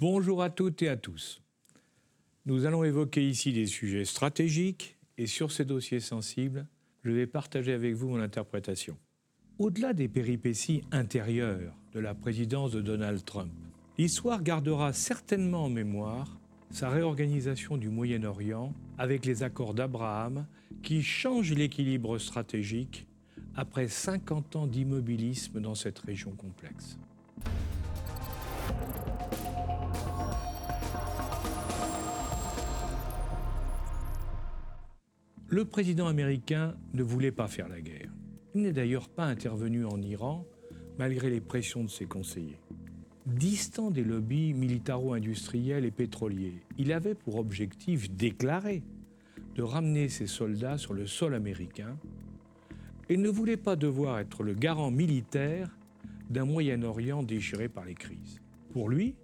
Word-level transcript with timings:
Bonjour 0.00 0.44
à 0.44 0.50
toutes 0.50 0.82
et 0.82 0.88
à 0.88 0.96
tous. 0.96 1.42
Nous 2.46 2.66
allons 2.66 2.84
évoquer 2.84 3.28
ici 3.28 3.52
des 3.52 3.66
sujets 3.66 4.04
stratégiques 4.04 4.96
et 5.16 5.26
sur 5.26 5.50
ces 5.50 5.64
dossiers 5.64 5.98
sensibles, 5.98 6.68
je 7.02 7.10
vais 7.10 7.26
partager 7.26 7.72
avec 7.72 7.96
vous 7.96 8.10
mon 8.10 8.20
interprétation. 8.20 8.96
Au-delà 9.58 9.94
des 9.94 10.06
péripéties 10.06 10.82
intérieures 10.92 11.74
de 11.94 11.98
la 11.98 12.14
présidence 12.14 12.70
de 12.70 12.80
Donald 12.80 13.24
Trump, 13.24 13.50
l'histoire 13.98 14.44
gardera 14.44 14.92
certainement 14.92 15.64
en 15.64 15.68
mémoire 15.68 16.38
sa 16.70 16.90
réorganisation 16.90 17.76
du 17.76 17.88
Moyen-Orient 17.88 18.72
avec 18.98 19.26
les 19.26 19.42
accords 19.42 19.74
d'Abraham 19.74 20.46
qui 20.80 21.02
changent 21.02 21.54
l'équilibre 21.54 22.18
stratégique 22.18 23.08
après 23.56 23.88
50 23.88 24.54
ans 24.54 24.68
d'immobilisme 24.68 25.60
dans 25.60 25.74
cette 25.74 25.98
région 25.98 26.30
complexe. 26.36 26.96
Le 35.50 35.64
président 35.64 36.08
américain 36.08 36.74
ne 36.92 37.02
voulait 37.02 37.32
pas 37.32 37.48
faire 37.48 37.68
la 37.68 37.80
guerre. 37.80 38.12
Il 38.54 38.60
n'est 38.60 38.72
d'ailleurs 38.72 39.08
pas 39.08 39.24
intervenu 39.24 39.86
en 39.86 40.02
Iran 40.02 40.44
malgré 40.98 41.30
les 41.30 41.40
pressions 41.40 41.82
de 41.82 41.88
ses 41.88 42.04
conseillers. 42.04 42.60
Distant 43.24 43.90
des 43.90 44.04
lobbies 44.04 44.52
militaro-industriels 44.52 45.86
et 45.86 45.90
pétroliers, 45.90 46.60
il 46.76 46.92
avait 46.92 47.14
pour 47.14 47.36
objectif 47.36 48.10
déclaré 48.10 48.82
de 49.54 49.62
ramener 49.62 50.10
ses 50.10 50.26
soldats 50.26 50.76
sur 50.76 50.92
le 50.92 51.06
sol 51.06 51.34
américain 51.34 51.96
et 53.08 53.16
ne 53.16 53.30
voulait 53.30 53.56
pas 53.56 53.74
devoir 53.74 54.18
être 54.18 54.42
le 54.42 54.52
garant 54.52 54.90
militaire 54.90 55.74
d'un 56.28 56.44
Moyen-Orient 56.44 57.22
déchiré 57.22 57.70
par 57.70 57.86
les 57.86 57.94
crises. 57.94 58.42
Pour 58.70 58.90
lui, 58.90 59.14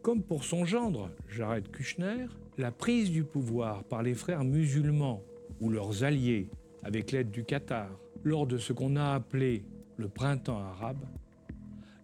comme 0.00 0.22
pour 0.22 0.44
son 0.44 0.64
gendre, 0.64 1.10
Jared 1.28 1.70
Kushner, 1.70 2.28
la 2.56 2.70
prise 2.70 3.10
du 3.10 3.24
pouvoir 3.24 3.84
par 3.84 4.02
les 4.02 4.14
frères 4.14 4.44
musulmans 4.44 5.22
ou 5.60 5.70
leurs 5.70 6.04
alliés 6.04 6.48
avec 6.82 7.12
l'aide 7.12 7.30
du 7.30 7.44
Qatar 7.44 7.90
lors 8.24 8.46
de 8.46 8.58
ce 8.58 8.72
qu'on 8.72 8.96
a 8.96 9.12
appelé 9.14 9.64
le 9.96 10.08
printemps 10.08 10.58
arabe 10.58 11.04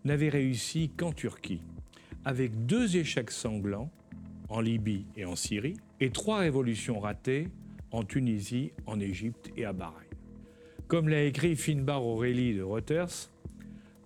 n'avait 0.04 0.28
réussi 0.28 0.90
qu'en 0.96 1.12
Turquie, 1.12 1.62
avec 2.24 2.66
deux 2.66 2.96
échecs 2.96 3.30
sanglants 3.30 3.90
en 4.48 4.60
Libye 4.60 5.06
et 5.16 5.24
en 5.24 5.34
Syrie, 5.34 5.76
et 6.00 6.10
trois 6.10 6.38
révolutions 6.38 7.00
ratées 7.00 7.48
en 7.90 8.04
Tunisie, 8.04 8.72
en 8.86 9.00
Égypte 9.00 9.50
et 9.56 9.64
à 9.64 9.72
Bahreïn. 9.72 10.06
Comme 10.86 11.08
l'a 11.08 11.24
écrit 11.24 11.56
Finbar 11.56 12.04
Aurélie 12.04 12.54
de 12.54 12.62
Reuters, 12.62 13.30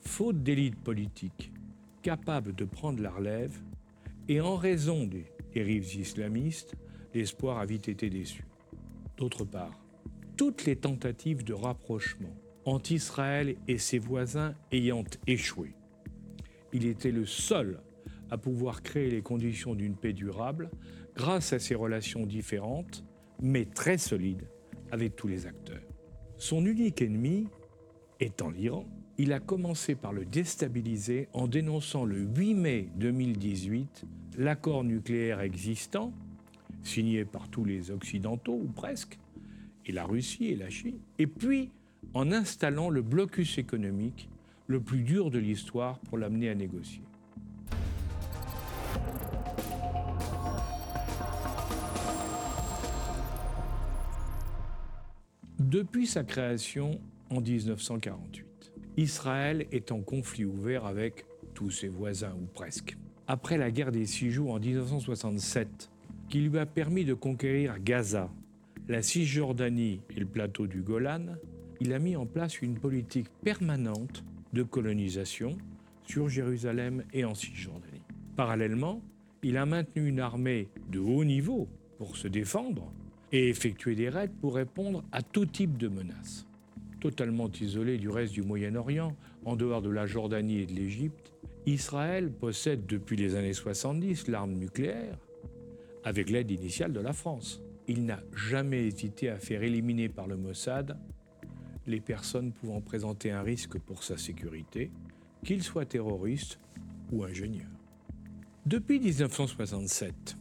faute 0.00 0.42
d'élite 0.42 0.76
politique 0.76 1.52
capable 2.02 2.54
de 2.54 2.64
prendre 2.64 3.02
la 3.02 3.10
relève, 3.10 3.60
et 4.28 4.40
en 4.40 4.56
raison 4.56 5.04
des 5.04 5.26
dérives 5.52 5.94
islamistes, 5.96 6.74
l'espoir 7.12 7.58
a 7.58 7.66
vite 7.66 7.88
été 7.88 8.08
déçu. 8.08 8.44
D'autre 9.20 9.44
part, 9.44 9.78
toutes 10.38 10.64
les 10.64 10.76
tentatives 10.76 11.44
de 11.44 11.52
rapprochement 11.52 12.34
entre 12.64 12.92
Israël 12.92 13.54
et 13.68 13.76
ses 13.76 13.98
voisins 13.98 14.54
ayant 14.72 15.04
échoué, 15.26 15.74
il 16.72 16.86
était 16.86 17.10
le 17.10 17.26
seul 17.26 17.82
à 18.30 18.38
pouvoir 18.38 18.82
créer 18.82 19.10
les 19.10 19.20
conditions 19.20 19.74
d'une 19.74 19.94
paix 19.94 20.14
durable 20.14 20.70
grâce 21.14 21.52
à 21.52 21.58
ses 21.58 21.74
relations 21.74 22.24
différentes, 22.24 23.04
mais 23.42 23.66
très 23.66 23.98
solides, 23.98 24.48
avec 24.90 25.16
tous 25.16 25.28
les 25.28 25.44
acteurs. 25.44 25.82
Son 26.38 26.64
unique 26.64 27.02
ennemi 27.02 27.46
étant 28.20 28.48
l'Iran, 28.48 28.86
il 29.18 29.34
a 29.34 29.40
commencé 29.40 29.96
par 29.96 30.14
le 30.14 30.24
déstabiliser 30.24 31.28
en 31.34 31.46
dénonçant 31.46 32.06
le 32.06 32.20
8 32.20 32.54
mai 32.54 32.88
2018 32.96 34.06
l'accord 34.38 34.82
nucléaire 34.82 35.40
existant 35.40 36.14
signé 36.82 37.24
par 37.24 37.48
tous 37.48 37.64
les 37.64 37.90
Occidentaux, 37.90 38.60
ou 38.62 38.68
presque, 38.68 39.18
et 39.86 39.92
la 39.92 40.04
Russie 40.04 40.46
et 40.46 40.56
la 40.56 40.70
Chine, 40.70 40.98
et 41.18 41.26
puis 41.26 41.70
en 42.14 42.32
installant 42.32 42.90
le 42.90 43.02
blocus 43.02 43.58
économique 43.58 44.28
le 44.66 44.80
plus 44.80 45.02
dur 45.02 45.30
de 45.30 45.38
l'histoire 45.38 45.98
pour 45.98 46.18
l'amener 46.18 46.48
à 46.48 46.54
négocier. 46.54 47.02
Depuis 55.58 56.06
sa 56.06 56.24
création 56.24 57.00
en 57.30 57.40
1948, 57.40 58.72
Israël 58.96 59.66
est 59.70 59.92
en 59.92 60.00
conflit 60.00 60.44
ouvert 60.44 60.84
avec 60.84 61.26
tous 61.54 61.70
ses 61.70 61.88
voisins, 61.88 62.34
ou 62.40 62.46
presque. 62.46 62.96
Après 63.26 63.58
la 63.58 63.70
guerre 63.70 63.92
des 63.92 64.06
six 64.06 64.30
jours 64.30 64.52
en 64.52 64.58
1967, 64.58 65.90
qui 66.30 66.40
lui 66.40 66.58
a 66.58 66.66
permis 66.66 67.04
de 67.04 67.12
conquérir 67.12 67.80
Gaza, 67.80 68.30
la 68.88 69.02
Cisjordanie 69.02 70.00
et 70.16 70.20
le 70.20 70.26
plateau 70.26 70.68
du 70.68 70.80
Golan, 70.80 71.26
il 71.80 71.92
a 71.92 71.98
mis 71.98 72.14
en 72.14 72.24
place 72.24 72.62
une 72.62 72.78
politique 72.78 73.28
permanente 73.42 74.24
de 74.52 74.62
colonisation 74.62 75.58
sur 76.06 76.28
Jérusalem 76.28 77.02
et 77.12 77.24
en 77.24 77.34
Cisjordanie. 77.34 78.02
Parallèlement, 78.36 79.02
il 79.42 79.56
a 79.56 79.66
maintenu 79.66 80.06
une 80.06 80.20
armée 80.20 80.68
de 80.88 81.00
haut 81.00 81.24
niveau 81.24 81.68
pour 81.98 82.16
se 82.16 82.28
défendre 82.28 82.92
et 83.32 83.48
effectuer 83.48 83.96
des 83.96 84.08
raids 84.08 84.30
pour 84.40 84.54
répondre 84.54 85.02
à 85.10 85.22
tout 85.22 85.46
type 85.46 85.76
de 85.78 85.88
menaces. 85.88 86.46
Totalement 87.00 87.50
isolé 87.60 87.98
du 87.98 88.08
reste 88.08 88.34
du 88.34 88.42
Moyen-Orient, 88.42 89.16
en 89.44 89.56
dehors 89.56 89.82
de 89.82 89.90
la 89.90 90.06
Jordanie 90.06 90.60
et 90.60 90.66
de 90.66 90.74
l'Égypte, 90.74 91.32
Israël 91.66 92.30
possède 92.30 92.86
depuis 92.86 93.16
les 93.16 93.34
années 93.34 93.52
70 93.52 94.28
l'arme 94.28 94.52
nucléaire 94.52 95.18
avec 96.04 96.30
l'aide 96.30 96.50
initiale 96.50 96.92
de 96.92 97.00
la 97.00 97.12
France. 97.12 97.60
Il 97.88 98.04
n'a 98.04 98.22
jamais 98.34 98.86
hésité 98.86 99.28
à 99.28 99.38
faire 99.38 99.62
éliminer 99.62 100.08
par 100.08 100.26
le 100.26 100.36
Mossad 100.36 100.96
les 101.86 102.00
personnes 102.00 102.52
pouvant 102.52 102.80
présenter 102.80 103.30
un 103.30 103.42
risque 103.42 103.78
pour 103.78 104.04
sa 104.04 104.16
sécurité, 104.16 104.90
qu'ils 105.44 105.62
soient 105.62 105.86
terroristes 105.86 106.58
ou 107.10 107.24
ingénieurs. 107.24 107.66
Depuis 108.66 109.00
1967, 109.00 110.36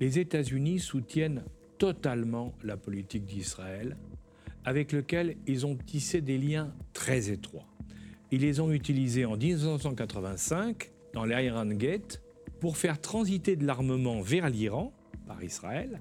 les 0.00 0.18
États-Unis 0.18 0.78
soutiennent 0.78 1.42
totalement 1.78 2.54
la 2.62 2.76
politique 2.76 3.24
d'Israël, 3.24 3.96
avec 4.64 4.92
lequel 4.92 5.36
ils 5.46 5.66
ont 5.66 5.76
tissé 5.76 6.20
des 6.20 6.38
liens 6.38 6.72
très 6.92 7.30
étroits. 7.30 7.66
Ils 8.30 8.40
les 8.40 8.60
ont 8.60 8.70
utilisés 8.72 9.24
en 9.24 9.36
1985 9.36 10.90
dans 11.12 11.24
l'Iran 11.24 11.66
Gate 11.66 12.22
pour 12.64 12.78
faire 12.78 12.98
transiter 12.98 13.56
de 13.56 13.66
l'armement 13.66 14.22
vers 14.22 14.48
l'Iran 14.48 14.90
par 15.26 15.44
Israël, 15.44 16.00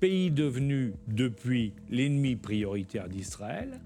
pays 0.00 0.32
devenu 0.32 0.94
depuis 1.06 1.72
l'ennemi 1.88 2.34
prioritaire 2.34 3.08
d'Israël, 3.08 3.80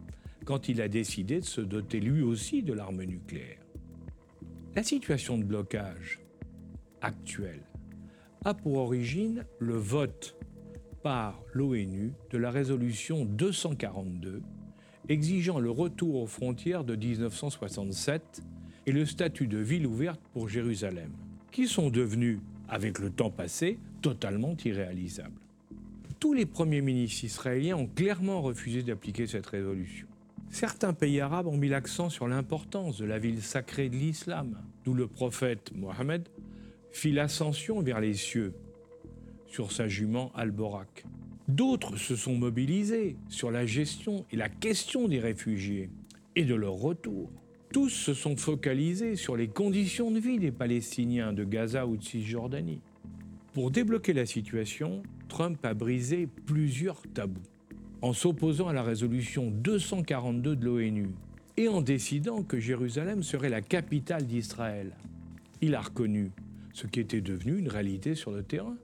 quand 0.46 0.70
il 0.70 0.80
a 0.80 0.88
décidé 0.88 1.40
de 1.40 1.44
se 1.44 1.60
doter 1.60 2.00
lui 2.00 2.22
aussi 2.22 2.62
de 2.62 2.72
l'arme 2.72 3.02
nucléaire. 3.02 3.58
La 4.74 4.82
situation 4.82 5.36
de 5.36 5.44
blocage 5.44 6.18
actuelle 7.02 7.60
a 8.46 8.54
pour 8.54 8.76
origine 8.76 9.44
le 9.58 9.76
vote 9.76 10.34
par 11.02 11.42
l'ONU 11.52 12.14
de 12.30 12.38
la 12.38 12.50
résolution 12.50 13.26
242 13.26 14.40
exigeant 15.10 15.58
le 15.58 15.70
retour 15.70 16.22
aux 16.22 16.26
frontières 16.26 16.84
de 16.84 16.96
1967 16.96 18.40
et 18.86 18.92
le 18.92 19.04
statut 19.04 19.46
de 19.46 19.58
ville 19.58 19.86
ouverte 19.86 20.22
pour 20.32 20.48
Jérusalem, 20.48 21.12
qui 21.52 21.68
sont 21.68 21.90
devenus, 21.90 22.40
avec 22.68 22.98
le 22.98 23.10
temps 23.10 23.30
passé, 23.30 23.78
totalement 24.00 24.56
irréalisables. 24.64 25.40
Tous 26.18 26.32
les 26.32 26.46
premiers 26.46 26.80
ministres 26.80 27.24
israéliens 27.24 27.76
ont 27.76 27.86
clairement 27.86 28.40
refusé 28.40 28.82
d'appliquer 28.82 29.26
cette 29.26 29.46
résolution. 29.46 30.06
Certains 30.50 30.92
pays 30.92 31.20
arabes 31.20 31.46
ont 31.46 31.56
mis 31.56 31.68
l'accent 31.68 32.10
sur 32.10 32.26
l'importance 32.26 32.98
de 32.98 33.04
la 33.04 33.18
ville 33.18 33.42
sacrée 33.42 33.88
de 33.88 33.96
l'islam, 33.96 34.58
d'où 34.84 34.94
le 34.94 35.06
prophète 35.06 35.72
Mohammed 35.74 36.28
fit 36.90 37.12
l'ascension 37.12 37.80
vers 37.80 38.00
les 38.00 38.14
cieux 38.14 38.54
sur 39.46 39.72
sa 39.72 39.88
jument 39.88 40.32
Al-Borak. 40.34 41.04
D'autres 41.48 41.96
se 41.96 42.16
sont 42.16 42.34
mobilisés 42.34 43.16
sur 43.28 43.50
la 43.50 43.66
gestion 43.66 44.24
et 44.30 44.36
la 44.36 44.48
question 44.48 45.08
des 45.08 45.20
réfugiés 45.20 45.90
et 46.36 46.44
de 46.44 46.54
leur 46.54 46.74
retour. 46.74 47.30
Tous 47.72 47.88
se 47.88 48.12
sont 48.12 48.36
focalisés 48.36 49.16
sur 49.16 49.34
les 49.34 49.48
conditions 49.48 50.10
de 50.10 50.18
vie 50.18 50.38
des 50.38 50.52
Palestiniens 50.52 51.32
de 51.32 51.42
Gaza 51.42 51.86
ou 51.86 51.96
de 51.96 52.04
Cisjordanie. 52.04 52.82
Pour 53.54 53.70
débloquer 53.70 54.12
la 54.12 54.26
situation, 54.26 55.02
Trump 55.28 55.64
a 55.64 55.72
brisé 55.72 56.28
plusieurs 56.44 57.00
tabous 57.14 57.40
en 58.02 58.12
s'opposant 58.12 58.68
à 58.68 58.74
la 58.74 58.82
résolution 58.82 59.50
242 59.50 60.54
de 60.54 60.64
l'ONU 60.66 61.08
et 61.56 61.68
en 61.68 61.80
décidant 61.80 62.42
que 62.42 62.60
Jérusalem 62.60 63.22
serait 63.22 63.48
la 63.48 63.62
capitale 63.62 64.26
d'Israël. 64.26 64.92
Il 65.62 65.74
a 65.74 65.80
reconnu 65.80 66.30
ce 66.74 66.86
qui 66.86 67.00
était 67.00 67.22
devenu 67.22 67.56
une 67.56 67.68
réalité 67.68 68.14
sur 68.14 68.32
le 68.32 68.42
terrain. 68.42 68.76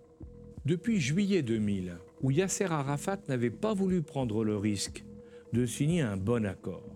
Depuis 0.64 0.98
juillet 0.98 1.42
2000, 1.42 1.98
où 2.22 2.30
Yasser 2.30 2.64
Arafat 2.64 3.18
n'avait 3.28 3.50
pas 3.50 3.74
voulu 3.74 4.00
prendre 4.00 4.44
le 4.44 4.56
risque 4.56 5.04
de 5.52 5.66
signer 5.66 6.00
un 6.00 6.16
bon 6.16 6.46
accord, 6.46 6.88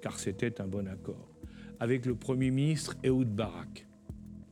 car 0.00 0.18
c'était 0.18 0.62
un 0.62 0.66
bon 0.66 0.88
accord, 0.88 1.33
avec 1.80 2.06
le 2.06 2.14
Premier 2.14 2.50
ministre 2.50 2.96
Ehud 3.02 3.28
Barak. 3.28 3.86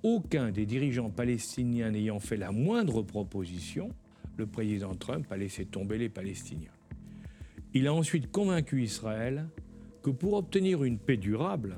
aucun 0.03 0.51
des 0.51 0.67
dirigeants 0.67 1.11
palestiniens 1.11 1.91
n'ayant 1.91 2.19
fait 2.19 2.37
la 2.37 2.51
moindre 2.51 3.03
proposition, 3.03 3.91
le 4.37 4.47
président 4.47 4.95
Trump 4.95 5.27
a 5.31 5.37
laissé 5.37 5.65
tomber 5.65 5.99
les 5.99 6.09
Palestiniens. 6.09 6.73
Il 7.75 7.87
a 7.87 7.95
ensuite 7.95 8.31
convaincu 8.31 8.83
Israël 8.83 9.47
que 10.03 10.11
pour 10.11 10.35
obtenir 10.35 10.83
une 10.85 10.99
paix 10.99 11.17
durable, 11.17 11.77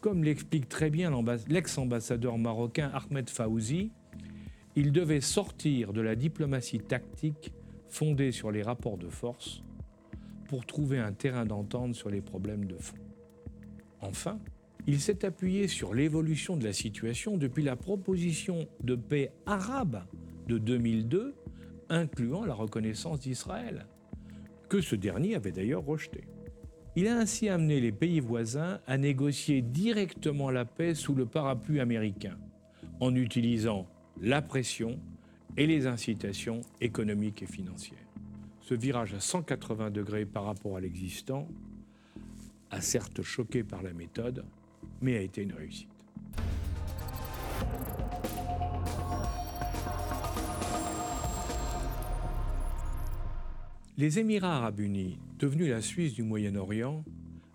comme 0.00 0.22
l'explique 0.22 0.68
très 0.68 0.90
bien 0.90 1.10
l'ex-ambassadeur 1.48 2.36
marocain 2.36 2.90
Ahmed 2.92 3.30
Fawzi, 3.30 3.90
il 4.76 4.92
devait 4.92 5.22
sortir 5.22 5.92
de 5.92 6.00
la 6.00 6.16
diplomatie 6.16 6.80
tactique 6.80 7.52
fondée 7.88 8.32
sur 8.32 8.50
les 8.50 8.62
rapports 8.62 8.98
de 8.98 9.08
force 9.08 9.62
pour 10.48 10.66
trouver 10.66 10.98
un 10.98 11.12
terrain 11.12 11.46
d'entente 11.46 11.94
sur 11.94 12.10
les 12.10 12.20
problèmes 12.20 12.66
de 12.66 12.76
fond. 12.76 12.96
Enfin, 14.00 14.38
il 14.86 15.00
s'est 15.00 15.24
appuyé 15.24 15.66
sur 15.66 15.94
l'évolution 15.94 16.56
de 16.56 16.64
la 16.64 16.72
situation 16.72 17.36
depuis 17.36 17.62
la 17.62 17.76
proposition 17.76 18.68
de 18.82 18.96
paix 18.96 19.32
arabe 19.46 20.02
de 20.46 20.58
2002, 20.58 21.34
incluant 21.88 22.44
la 22.44 22.54
reconnaissance 22.54 23.20
d'Israël, 23.20 23.86
que 24.68 24.80
ce 24.80 24.94
dernier 24.94 25.36
avait 25.36 25.52
d'ailleurs 25.52 25.84
rejeté. 25.84 26.24
Il 26.96 27.08
a 27.08 27.18
ainsi 27.18 27.48
amené 27.48 27.80
les 27.80 27.92
pays 27.92 28.20
voisins 28.20 28.80
à 28.86 28.98
négocier 28.98 29.62
directement 29.62 30.50
la 30.50 30.64
paix 30.64 30.94
sous 30.94 31.14
le 31.14 31.26
parapluie 31.26 31.80
américain, 31.80 32.36
en 33.00 33.14
utilisant 33.14 33.86
la 34.20 34.42
pression 34.42 35.00
et 35.56 35.66
les 35.66 35.86
incitations 35.86 36.60
économiques 36.80 37.42
et 37.42 37.46
financières. 37.46 37.98
Ce 38.60 38.74
virage 38.74 39.14
à 39.14 39.20
180 39.20 39.90
degrés 39.90 40.24
par 40.24 40.44
rapport 40.44 40.76
à 40.76 40.80
l'existant 40.80 41.48
certes 42.80 43.22
choqué 43.22 43.62
par 43.62 43.82
la 43.82 43.92
méthode, 43.92 44.44
mais 45.00 45.16
a 45.16 45.20
été 45.20 45.42
une 45.42 45.52
réussite. 45.52 45.88
Les 53.96 54.18
Émirats 54.18 54.56
arabes 54.56 54.80
unis, 54.80 55.18
devenus 55.38 55.70
la 55.70 55.80
Suisse 55.80 56.14
du 56.14 56.24
Moyen-Orient, 56.24 57.04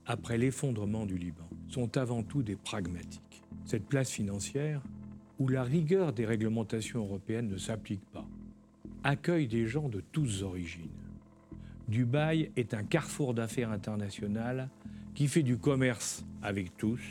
après 0.06 0.38
l'effondrement 0.38 1.06
du 1.06 1.18
Liban, 1.18 1.50
sont 1.68 1.98
avant 1.98 2.24
tout 2.24 2.44
des 2.44 2.56
pragmatiques. 2.56 3.44
Cette 3.66 3.86
place 3.86 4.10
financière, 4.10 4.82
où 5.38 5.50
la 5.50 5.64
rigueur 5.64 6.14
des 6.14 6.26
réglementations 6.26 7.00
européennes 7.00 7.50
ne 7.50 7.58
s'applique 7.58 8.06
pas, 8.14 8.26
accueille 9.04 9.48
des 9.48 9.68
gens 9.68 9.90
de 9.90 10.02
toutes 10.14 10.42
origines. 10.42 10.90
Dubaï 11.90 12.52
est 12.56 12.74
un 12.74 12.84
carrefour 12.84 13.34
d'affaires 13.34 13.72
internationales 13.72 14.70
qui 15.14 15.28
fait 15.28 15.44
du 15.44 15.58
commerce 15.58 16.26
avec 16.42 16.76
tous 16.78 17.02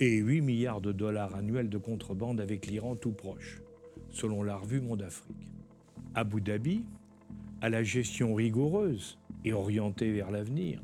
et 0.00 0.16
8 0.16 0.40
milliards 0.40 0.80
de 0.80 0.92
dollars 0.92 1.34
annuels 1.34 1.68
de 1.68 1.78
contrebande 1.78 2.40
avec 2.40 2.66
l'Iran 2.66 2.96
tout 2.96 3.12
proche, 3.12 3.62
selon 4.10 4.42
la 4.42 4.56
revue 4.56 4.80
Monde 4.80 5.02
Afrique. 5.02 5.48
Abu 6.14 6.40
Dhabi, 6.40 6.84
à 7.60 7.68
la 7.68 7.82
gestion 7.82 8.34
rigoureuse 8.34 9.18
et 9.44 9.52
orientée 9.52 10.12
vers 10.12 10.30
l'avenir, 10.30 10.82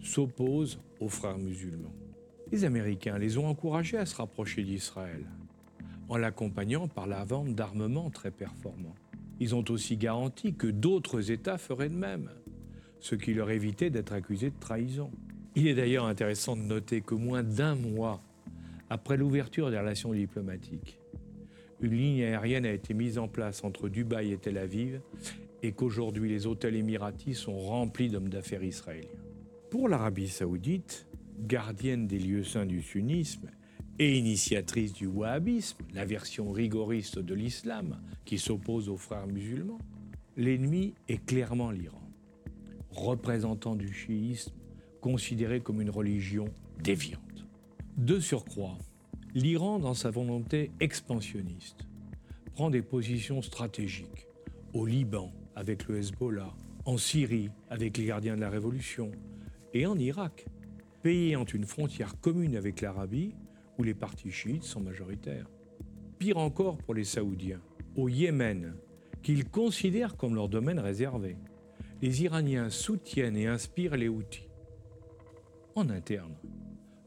s'oppose 0.00 0.78
aux 1.00 1.08
frères 1.08 1.38
musulmans. 1.38 1.94
Les 2.52 2.64
Américains 2.64 3.18
les 3.18 3.38
ont 3.38 3.48
encouragés 3.48 3.98
à 3.98 4.06
se 4.06 4.16
rapprocher 4.16 4.62
d'Israël, 4.62 5.24
en 6.08 6.16
l'accompagnant 6.16 6.88
par 6.88 7.06
la 7.06 7.24
vente 7.24 7.54
d'armements 7.54 8.10
très 8.10 8.30
performants. 8.30 8.94
Ils 9.40 9.54
ont 9.54 9.64
aussi 9.70 9.96
garanti 9.96 10.54
que 10.54 10.66
d'autres 10.66 11.30
États 11.30 11.58
feraient 11.58 11.88
de 11.88 11.96
même, 11.96 12.30
ce 13.00 13.14
qui 13.14 13.34
leur 13.34 13.50
évitait 13.50 13.90
d'être 13.90 14.12
accusés 14.12 14.50
de 14.50 14.60
trahison. 14.60 15.10
Il 15.56 15.68
est 15.68 15.74
d'ailleurs 15.74 16.06
intéressant 16.06 16.56
de 16.56 16.62
noter 16.62 17.00
que 17.00 17.14
moins 17.14 17.44
d'un 17.44 17.76
mois 17.76 18.20
après 18.90 19.16
l'ouverture 19.16 19.70
des 19.70 19.78
relations 19.78 20.12
diplomatiques, 20.12 20.98
une 21.80 21.94
ligne 21.94 22.24
aérienne 22.24 22.66
a 22.66 22.72
été 22.72 22.92
mise 22.92 23.18
en 23.18 23.28
place 23.28 23.62
entre 23.62 23.88
Dubaï 23.88 24.32
et 24.32 24.38
Tel 24.38 24.58
Aviv 24.58 25.00
et 25.62 25.72
qu'aujourd'hui 25.72 26.28
les 26.28 26.46
hôtels 26.46 26.74
émiratis 26.74 27.34
sont 27.34 27.58
remplis 27.58 28.08
d'hommes 28.08 28.28
d'affaires 28.28 28.64
israéliens. 28.64 29.08
Pour 29.70 29.88
l'Arabie 29.88 30.28
saoudite, 30.28 31.06
gardienne 31.38 32.06
des 32.08 32.18
lieux 32.18 32.44
saints 32.44 32.66
du 32.66 32.82
sunnisme 32.82 33.48
et 34.00 34.18
initiatrice 34.18 34.92
du 34.92 35.06
wahhabisme, 35.06 35.84
la 35.94 36.04
version 36.04 36.50
rigoriste 36.50 37.20
de 37.20 37.34
l'islam 37.34 38.00
qui 38.24 38.38
s'oppose 38.38 38.88
aux 38.88 38.96
frères 38.96 39.28
musulmans, 39.28 39.78
l'ennemi 40.36 40.94
est 41.08 41.24
clairement 41.24 41.70
l'Iran, 41.70 42.02
représentant 42.90 43.76
du 43.76 43.92
chiisme 43.92 44.52
considéré 45.04 45.60
comme 45.60 45.82
une 45.82 45.90
religion 45.90 46.46
déviante. 46.82 47.46
De 47.98 48.18
surcroît, 48.18 48.78
l'Iran, 49.34 49.78
dans 49.78 49.92
sa 49.92 50.10
volonté 50.10 50.70
expansionniste, 50.80 51.86
prend 52.54 52.70
des 52.70 52.80
positions 52.80 53.42
stratégiques 53.42 54.26
au 54.72 54.86
Liban, 54.86 55.30
avec 55.56 55.88
le 55.88 55.98
Hezbollah, 55.98 56.54
en 56.86 56.96
Syrie 56.96 57.50
avec 57.68 57.98
les 57.98 58.06
gardiens 58.06 58.34
de 58.34 58.40
la 58.40 58.48
Révolution 58.48 59.10
et 59.74 59.84
en 59.84 59.98
Irak, 59.98 60.46
pays 61.02 61.28
ayant 61.28 61.44
une 61.44 61.66
frontière 61.66 62.18
commune 62.22 62.56
avec 62.56 62.80
l'Arabie 62.80 63.34
où 63.76 63.82
les 63.82 63.92
partis 63.92 64.30
chiites 64.30 64.64
sont 64.64 64.80
majoritaires. 64.80 65.50
Pire 66.18 66.38
encore 66.38 66.78
pour 66.78 66.94
les 66.94 67.04
Saoudiens, 67.04 67.60
au 67.94 68.08
Yémen, 68.08 68.74
qu'ils 69.22 69.50
considèrent 69.50 70.16
comme 70.16 70.34
leur 70.34 70.48
domaine 70.48 70.78
réservé. 70.78 71.36
Les 72.00 72.22
Iraniens 72.22 72.70
soutiennent 72.70 73.36
et 73.36 73.48
inspirent 73.48 73.98
les 73.98 74.08
Houthis. 74.08 74.48
En 75.76 75.90
interne, 75.90 76.34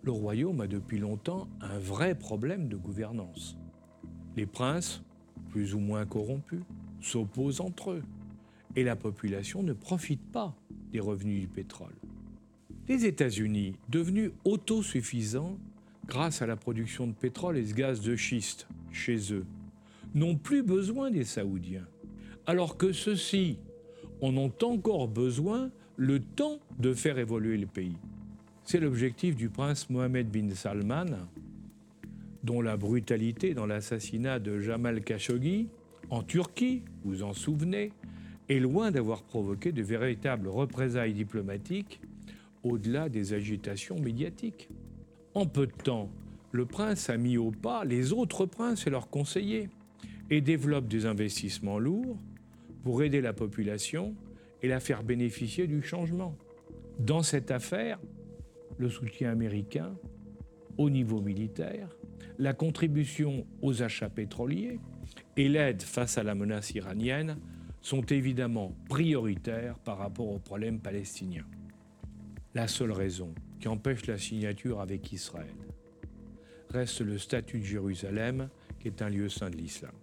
le 0.03 0.11
royaume 0.11 0.59
a 0.59 0.67
depuis 0.67 0.99
longtemps 0.99 1.47
un 1.61 1.79
vrai 1.79 2.15
problème 2.15 2.67
de 2.67 2.75
gouvernance. 2.75 3.57
Les 4.35 4.45
princes, 4.45 5.01
plus 5.51 5.73
ou 5.73 5.79
moins 5.79 6.05
corrompus, 6.05 6.63
s'opposent 6.99 7.61
entre 7.61 7.91
eux 7.91 8.03
et 8.75 8.83
la 8.83 8.97
population 8.97 9.63
ne 9.63 9.71
profite 9.71 10.21
pas 10.33 10.53
des 10.91 10.99
revenus 10.99 11.39
du 11.39 11.47
pétrole. 11.47 11.95
Les 12.89 13.05
États-Unis, 13.05 13.75
devenus 13.87 14.31
autosuffisants 14.43 15.57
grâce 16.05 16.41
à 16.41 16.45
la 16.45 16.57
production 16.57 17.07
de 17.07 17.13
pétrole 17.13 17.57
et 17.57 17.63
de 17.63 17.73
gaz 17.73 18.01
de 18.01 18.17
schiste 18.17 18.67
chez 18.91 19.33
eux, 19.33 19.45
n'ont 20.13 20.35
plus 20.35 20.61
besoin 20.61 21.09
des 21.09 21.23
Saoudiens, 21.23 21.87
alors 22.45 22.75
que 22.75 22.91
ceux-ci 22.91 23.59
en 24.21 24.35
ont 24.35 24.53
encore 24.61 25.07
besoin 25.07 25.71
le 25.95 26.19
temps 26.19 26.59
de 26.79 26.93
faire 26.93 27.17
évoluer 27.17 27.57
le 27.57 27.67
pays. 27.67 27.97
C'est 28.69 28.81
l'objectif 28.81 29.37
du 29.37 29.47
prince 29.47 29.89
Mohamed 29.89 30.29
bin 30.29 30.53
Salman, 30.53 31.05
dont 32.43 32.61
la 32.61 32.75
brutalité 32.75 33.53
dans 33.53 33.65
l'assassinat 33.65 34.39
de 34.39 34.59
Jamal 34.59 35.05
Khashoggi 35.05 35.69
en 36.09 36.21
Turquie, 36.21 36.83
vous 37.01 37.11
vous 37.11 37.23
en 37.23 37.31
souvenez, 37.31 37.93
est 38.49 38.59
loin 38.59 38.91
d'avoir 38.91 39.23
provoqué 39.23 39.71
de 39.71 39.81
véritables 39.81 40.49
représailles 40.49 41.13
diplomatiques 41.13 42.01
au-delà 42.61 43.07
des 43.07 43.31
agitations 43.31 44.01
médiatiques. 44.01 44.67
En 45.33 45.45
peu 45.45 45.65
de 45.65 45.71
temps, 45.71 46.09
le 46.51 46.65
prince 46.65 47.09
a 47.09 47.15
mis 47.15 47.37
au 47.37 47.51
pas 47.51 47.85
les 47.85 48.11
autres 48.11 48.45
princes 48.45 48.85
et 48.85 48.89
leurs 48.89 49.09
conseillers 49.09 49.69
et 50.29 50.41
développe 50.41 50.89
des 50.89 51.05
investissements 51.05 51.79
lourds 51.79 52.17
pour 52.83 53.01
aider 53.01 53.21
la 53.21 53.31
population 53.31 54.13
et 54.61 54.67
la 54.67 54.81
faire 54.81 55.03
bénéficier 55.03 55.67
du 55.67 55.81
changement. 55.81 56.35
Dans 56.99 57.23
cette 57.23 57.49
affaire, 57.49 57.97
le 58.77 58.89
soutien 58.89 59.31
américain 59.31 59.95
au 60.77 60.89
niveau 60.89 61.21
militaire, 61.21 61.89
la 62.37 62.53
contribution 62.53 63.45
aux 63.61 63.81
achats 63.81 64.09
pétroliers 64.09 64.79
et 65.35 65.49
l'aide 65.49 65.81
face 65.81 66.17
à 66.17 66.23
la 66.23 66.35
menace 66.35 66.71
iranienne 66.71 67.37
sont 67.81 68.05
évidemment 68.05 68.75
prioritaires 68.89 69.79
par 69.79 69.97
rapport 69.97 70.29
au 70.29 70.39
problème 70.39 70.79
palestinien. 70.79 71.45
La 72.53 72.67
seule 72.67 72.91
raison 72.91 73.33
qui 73.59 73.67
empêche 73.67 74.05
la 74.07 74.17
signature 74.17 74.81
avec 74.81 75.11
Israël 75.11 75.55
reste 76.69 77.01
le 77.01 77.17
statut 77.17 77.59
de 77.59 77.63
Jérusalem, 77.63 78.49
qui 78.79 78.87
est 78.87 79.01
un 79.01 79.09
lieu 79.09 79.29
saint 79.29 79.49
de 79.49 79.55
l'islam. 79.55 79.93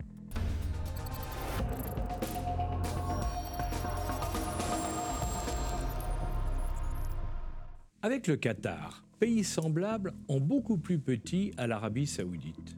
Avec 8.05 8.27
le 8.27 8.37
Qatar, 8.37 9.03
pays 9.19 9.45
semblable 9.45 10.13
en 10.29 10.39
beaucoup 10.39 10.77
plus 10.77 10.99
petit 10.99 11.53
à 11.57 11.67
l'Arabie 11.67 12.07
saoudite, 12.07 12.77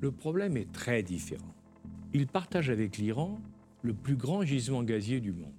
le 0.00 0.10
problème 0.10 0.56
est 0.56 0.72
très 0.72 1.02
différent. 1.02 1.54
Il 2.14 2.26
partage 2.26 2.70
avec 2.70 2.96
l'Iran 2.96 3.42
le 3.82 3.92
plus 3.92 4.16
grand 4.16 4.42
gisement 4.42 4.82
gazier 4.82 5.20
du 5.20 5.32
monde. 5.32 5.52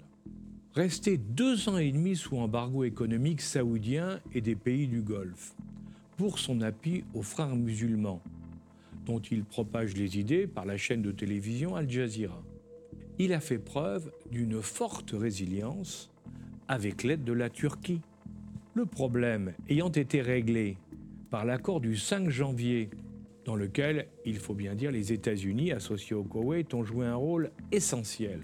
Resté 0.73 1.19
deux 1.19 1.69
ans 1.69 1.77
et 1.77 1.91
demi 1.91 2.15
sous 2.15 2.37
embargo 2.37 2.83
économique 2.83 3.41
saoudien 3.41 4.21
et 4.33 4.41
des 4.41 4.55
pays 4.55 4.87
du 4.87 5.03
Golfe, 5.03 5.53
pour 6.17 6.39
son 6.39 6.61
appui 6.61 7.03
aux 7.13 7.21
frères 7.21 7.55
musulmans, 7.55 8.23
dont 9.05 9.19
il 9.19 9.43
propage 9.43 9.95
les 9.95 10.17
idées 10.17 10.47
par 10.47 10.65
la 10.65 10.77
chaîne 10.77 11.03
de 11.03 11.11
télévision 11.11 11.75
Al 11.75 11.87
Jazeera. 11.87 12.41
Il 13.19 13.33
a 13.33 13.39
fait 13.39 13.59
preuve 13.59 14.11
d'une 14.31 14.63
forte 14.63 15.11
résilience 15.11 16.09
avec 16.67 17.03
l'aide 17.03 17.23
de 17.23 17.33
la 17.33 17.51
Turquie. 17.51 18.01
Le 18.75 18.85
problème 18.85 19.53
ayant 19.69 19.89
été 19.89 20.21
réglé 20.21 20.75
par 21.29 21.45
l'accord 21.45 21.79
du 21.79 21.95
5 21.95 22.29
janvier 22.29 22.89
dans 23.45 23.55
lequel, 23.55 24.07
il 24.25 24.37
faut 24.37 24.53
bien 24.53 24.75
dire, 24.75 24.91
les 24.91 25.13
États-Unis, 25.13 25.71
associés 25.71 26.13
au 26.13 26.25
Koweït, 26.25 26.73
ont 26.73 26.83
joué 26.83 27.05
un 27.05 27.15
rôle 27.15 27.51
essentiel. 27.71 28.41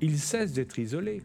Il 0.00 0.18
cesse 0.18 0.54
d'être 0.54 0.78
isolé. 0.78 1.20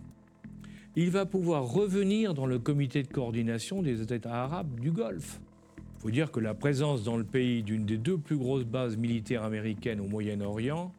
Il 0.97 1.09
va 1.09 1.25
pouvoir 1.25 1.71
revenir 1.71 2.33
dans 2.33 2.47
le 2.47 2.59
comité 2.59 3.01
de 3.01 3.07
coordination 3.07 3.81
des 3.81 4.01
États 4.01 4.43
arabes 4.43 4.77
du 4.77 4.91
Golfe. 4.91 5.39
Il 5.77 6.01
faut 6.01 6.11
dire 6.11 6.29
que 6.29 6.41
la 6.41 6.53
présence 6.53 7.05
dans 7.05 7.15
le 7.15 7.23
pays 7.23 7.63
d'une 7.63 7.85
des 7.85 7.97
deux 7.97 8.17
plus 8.17 8.37
grosses 8.37 8.65
bases 8.65 8.97
militaires 8.97 9.43
américaines 9.43 10.01
au 10.01 10.07
Moyen-Orient 10.07 10.91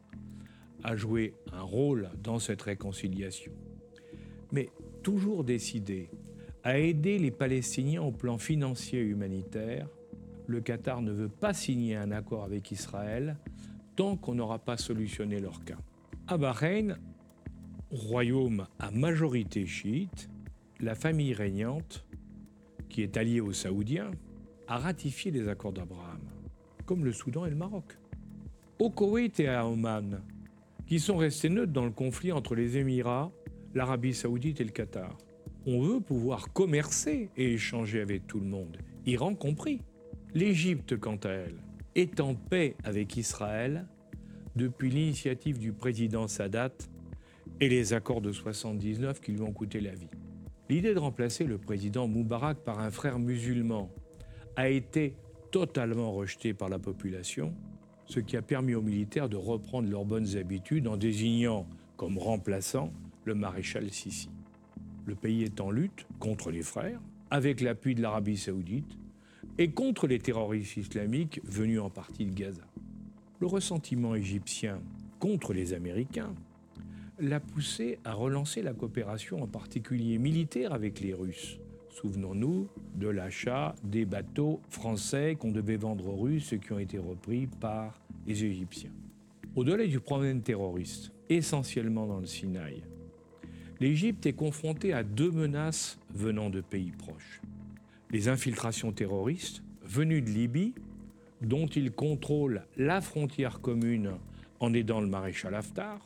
a 0.83 0.95
joué 0.95 1.35
un 1.53 1.61
rôle 1.61 2.09
dans 2.23 2.39
cette 2.39 2.63
réconciliation. 2.63 3.51
Mais 4.51 4.69
toujours 5.03 5.43
décidé 5.43 6.09
à 6.69 6.77
aider 6.77 7.17
les 7.17 7.31
Palestiniens 7.31 8.03
au 8.03 8.11
plan 8.11 8.37
financier 8.37 8.99
et 8.99 9.03
humanitaire, 9.03 9.87
le 10.45 10.61
Qatar 10.61 11.01
ne 11.01 11.11
veut 11.11 11.27
pas 11.27 11.51
signer 11.51 11.95
un 11.95 12.11
accord 12.11 12.43
avec 12.43 12.69
Israël 12.71 13.37
tant 13.95 14.15
qu'on 14.15 14.35
n'aura 14.35 14.59
pas 14.59 14.77
solutionné 14.77 15.39
leur 15.39 15.63
cas. 15.63 15.79
À 16.27 16.37
Bahreïn, 16.37 16.99
royaume 17.89 18.67
à 18.77 18.91
majorité 18.91 19.65
chiite, 19.65 20.29
la 20.79 20.93
famille 20.93 21.33
régnante, 21.33 22.05
qui 22.87 23.01
est 23.01 23.17
alliée 23.17 23.41
aux 23.41 23.51
Saoudiens, 23.51 24.11
a 24.67 24.77
ratifié 24.77 25.31
les 25.31 25.47
accords 25.47 25.73
d'Abraham, 25.73 26.21
comme 26.85 27.03
le 27.03 27.13
Soudan 27.13 27.47
et 27.47 27.49
le 27.49 27.55
Maroc. 27.55 27.97
Au 28.77 28.91
Koweït 28.91 29.39
et 29.39 29.47
à 29.47 29.65
Oman, 29.65 30.21
qui 30.85 30.99
sont 30.99 31.17
restés 31.17 31.49
neutres 31.49 31.73
dans 31.73 31.85
le 31.85 31.91
conflit 31.91 32.31
entre 32.31 32.53
les 32.53 32.77
Émirats, 32.77 33.31
l'Arabie 33.73 34.13
saoudite 34.13 34.61
et 34.61 34.65
le 34.65 34.71
Qatar. 34.71 35.17
On 35.65 35.81
veut 35.81 35.99
pouvoir 35.99 36.53
commercer 36.53 37.29
et 37.35 37.53
échanger 37.53 37.99
avec 37.99 38.27
tout 38.27 38.39
le 38.39 38.47
monde, 38.47 38.77
Iran 39.05 39.35
compris. 39.35 39.81
L'Égypte, 40.33 40.97
quant 40.97 41.17
à 41.23 41.29
elle, 41.29 41.57
est 41.95 42.19
en 42.19 42.35
paix 42.35 42.75
avec 42.83 43.17
Israël 43.17 43.87
depuis 44.55 44.89
l'initiative 44.89 45.59
du 45.59 45.73
président 45.73 46.27
Sadat 46.27 46.71
et 47.59 47.67
les 47.67 47.93
accords 47.93 48.21
de 48.21 48.31
79 48.31 49.19
qui 49.19 49.33
lui 49.33 49.41
ont 49.41 49.51
coûté 49.51 49.81
la 49.81 49.93
vie. 49.93 50.09
L'idée 50.69 50.93
de 50.93 50.99
remplacer 50.99 51.45
le 51.45 51.57
président 51.57 52.07
Moubarak 52.07 52.59
par 52.59 52.79
un 52.79 52.91
frère 52.91 53.19
musulman 53.19 53.89
a 54.55 54.69
été 54.69 55.15
totalement 55.51 56.11
rejetée 56.11 56.53
par 56.53 56.69
la 56.69 56.79
population, 56.79 57.53
ce 58.05 58.19
qui 58.19 58.37
a 58.37 58.41
permis 58.41 58.75
aux 58.75 58.81
militaires 58.81 59.29
de 59.29 59.35
reprendre 59.35 59.89
leurs 59.89 60.05
bonnes 60.05 60.37
habitudes 60.37 60.87
en 60.87 60.95
désignant 60.95 61.67
comme 61.97 62.17
remplaçant 62.17 62.93
le 63.25 63.35
maréchal 63.35 63.89
Sissi. 63.89 64.29
Le 65.09 65.15
pays 65.15 65.41
est 65.41 65.59
en 65.59 65.71
lutte 65.71 66.05
contre 66.19 66.51
les 66.51 66.61
frères, 66.61 67.01
avec 67.31 67.61
l'appui 67.61 67.95
de 67.95 68.01
l'Arabie 68.03 68.37
saoudite, 68.37 68.95
et 69.57 69.71
contre 69.71 70.05
les 70.05 70.19
terroristes 70.19 70.77
islamiques 70.77 71.41
venus 71.45 71.79
en 71.79 71.89
partie 71.89 72.27
de 72.27 72.31
Gaza. 72.31 72.61
Le 73.39 73.47
ressentiment 73.47 74.13
égyptien 74.13 74.79
contre 75.17 75.51
les 75.51 75.73
Américains 75.73 76.35
l'a 77.17 77.39
poussé 77.39 77.97
à 78.05 78.13
relancer 78.13 78.61
la 78.61 78.73
coopération 78.73 79.41
en 79.41 79.47
particulier 79.47 80.19
militaire 80.19 80.73
avec 80.73 80.99
les 80.99 81.15
Russes. 81.15 81.57
Souvenons-nous 81.89 82.67
de 82.93 83.07
l'achat 83.07 83.73
des 83.83 84.05
bateaux 84.05 84.61
français 84.69 85.35
qu'on 85.39 85.51
devait 85.51 85.77
vendre 85.77 86.05
aux 86.07 86.17
Russes 86.17 86.53
et 86.53 86.59
qui 86.59 86.71
ont 86.71 86.77
été 86.77 86.99
repris 86.99 87.47
par 87.47 87.99
les 88.27 88.43
Égyptiens. 88.45 88.91
Au-delà 89.55 89.87
du 89.87 89.99
problème 89.99 90.43
terroriste, 90.43 91.11
essentiellement 91.29 92.05
dans 92.05 92.19
le 92.19 92.27
Sinaï, 92.27 92.83
l'Égypte 93.79 94.25
est 94.25 94.33
confrontée 94.33 94.93
à 94.93 95.03
deux 95.03 95.31
menaces 95.31 95.99
venant 96.13 96.49
de 96.49 96.61
pays 96.61 96.91
proches. 96.91 97.41
Les 98.11 98.27
infiltrations 98.27 98.91
terroristes 98.91 99.63
venues 99.83 100.21
de 100.21 100.29
Libye, 100.29 100.73
dont 101.41 101.67
il 101.67 101.91
contrôle 101.91 102.63
la 102.77 103.01
frontière 103.01 103.61
commune 103.61 104.11
en 104.59 104.73
aidant 104.73 104.99
le 104.99 105.07
maréchal 105.07 105.55
Haftar, 105.55 106.05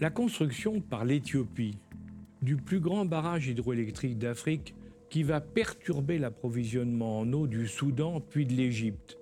la 0.00 0.10
construction 0.10 0.80
par 0.80 1.04
l'Éthiopie 1.04 1.78
du 2.42 2.56
plus 2.56 2.80
grand 2.80 3.04
barrage 3.04 3.48
hydroélectrique 3.48 4.18
d'Afrique 4.18 4.74
qui 5.08 5.22
va 5.22 5.40
perturber 5.40 6.18
l'approvisionnement 6.18 7.20
en 7.20 7.32
eau 7.32 7.46
du 7.46 7.66
Soudan 7.68 8.20
puis 8.20 8.46
de 8.46 8.52
l'Égypte, 8.52 9.18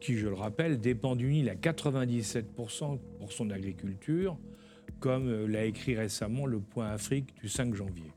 qui, 0.00 0.16
je 0.16 0.26
le 0.26 0.34
rappelle, 0.34 0.80
dépend 0.80 1.16
du 1.16 1.30
Nil 1.30 1.48
à 1.48 1.54
97% 1.54 2.98
pour 3.18 3.32
son 3.32 3.50
agriculture, 3.50 4.36
comme 5.04 5.28
euh, 5.28 5.46
l'a 5.46 5.66
écrit 5.66 5.94
récemment 5.94 6.46
le 6.46 6.60
Point 6.60 6.88
Afrique 6.88 7.34
du 7.42 7.46
5 7.46 7.74
janvier. 7.74 8.10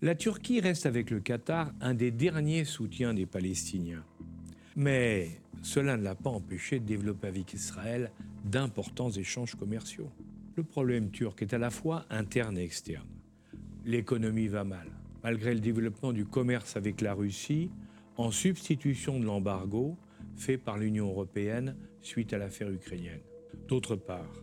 La 0.00 0.14
Turquie 0.14 0.60
reste 0.60 0.86
avec 0.86 1.10
le 1.10 1.18
Qatar 1.18 1.72
un 1.80 1.92
des 1.92 2.12
derniers 2.12 2.64
soutiens 2.64 3.14
des 3.14 3.26
Palestiniens. 3.26 4.04
Mais 4.76 5.40
cela 5.62 5.96
ne 5.96 6.04
l'a 6.04 6.14
pas 6.14 6.30
empêché 6.30 6.78
de 6.78 6.84
développer 6.84 7.26
avec 7.26 7.52
Israël 7.52 8.12
d'importants 8.44 9.10
échanges 9.10 9.56
commerciaux. 9.56 10.08
Le 10.54 10.62
problème 10.62 11.10
turc 11.10 11.42
est 11.42 11.52
à 11.52 11.58
la 11.58 11.70
fois 11.70 12.04
interne 12.10 12.56
et 12.58 12.62
externe. 12.62 13.08
L'économie 13.84 14.46
va 14.46 14.62
mal. 14.62 14.86
Malgré 15.24 15.52
le 15.52 15.60
développement 15.60 16.12
du 16.12 16.24
commerce 16.26 16.76
avec 16.76 17.00
la 17.00 17.12
Russie, 17.12 17.70
en 18.16 18.30
substitution 18.30 19.18
de 19.18 19.24
l'embargo 19.24 19.96
fait 20.36 20.58
par 20.58 20.78
l'Union 20.78 21.08
européenne 21.08 21.76
suite 22.00 22.32
à 22.32 22.38
l'affaire 22.38 22.70
ukrainienne. 22.70 23.20
D'autre 23.68 23.96
part, 23.96 24.42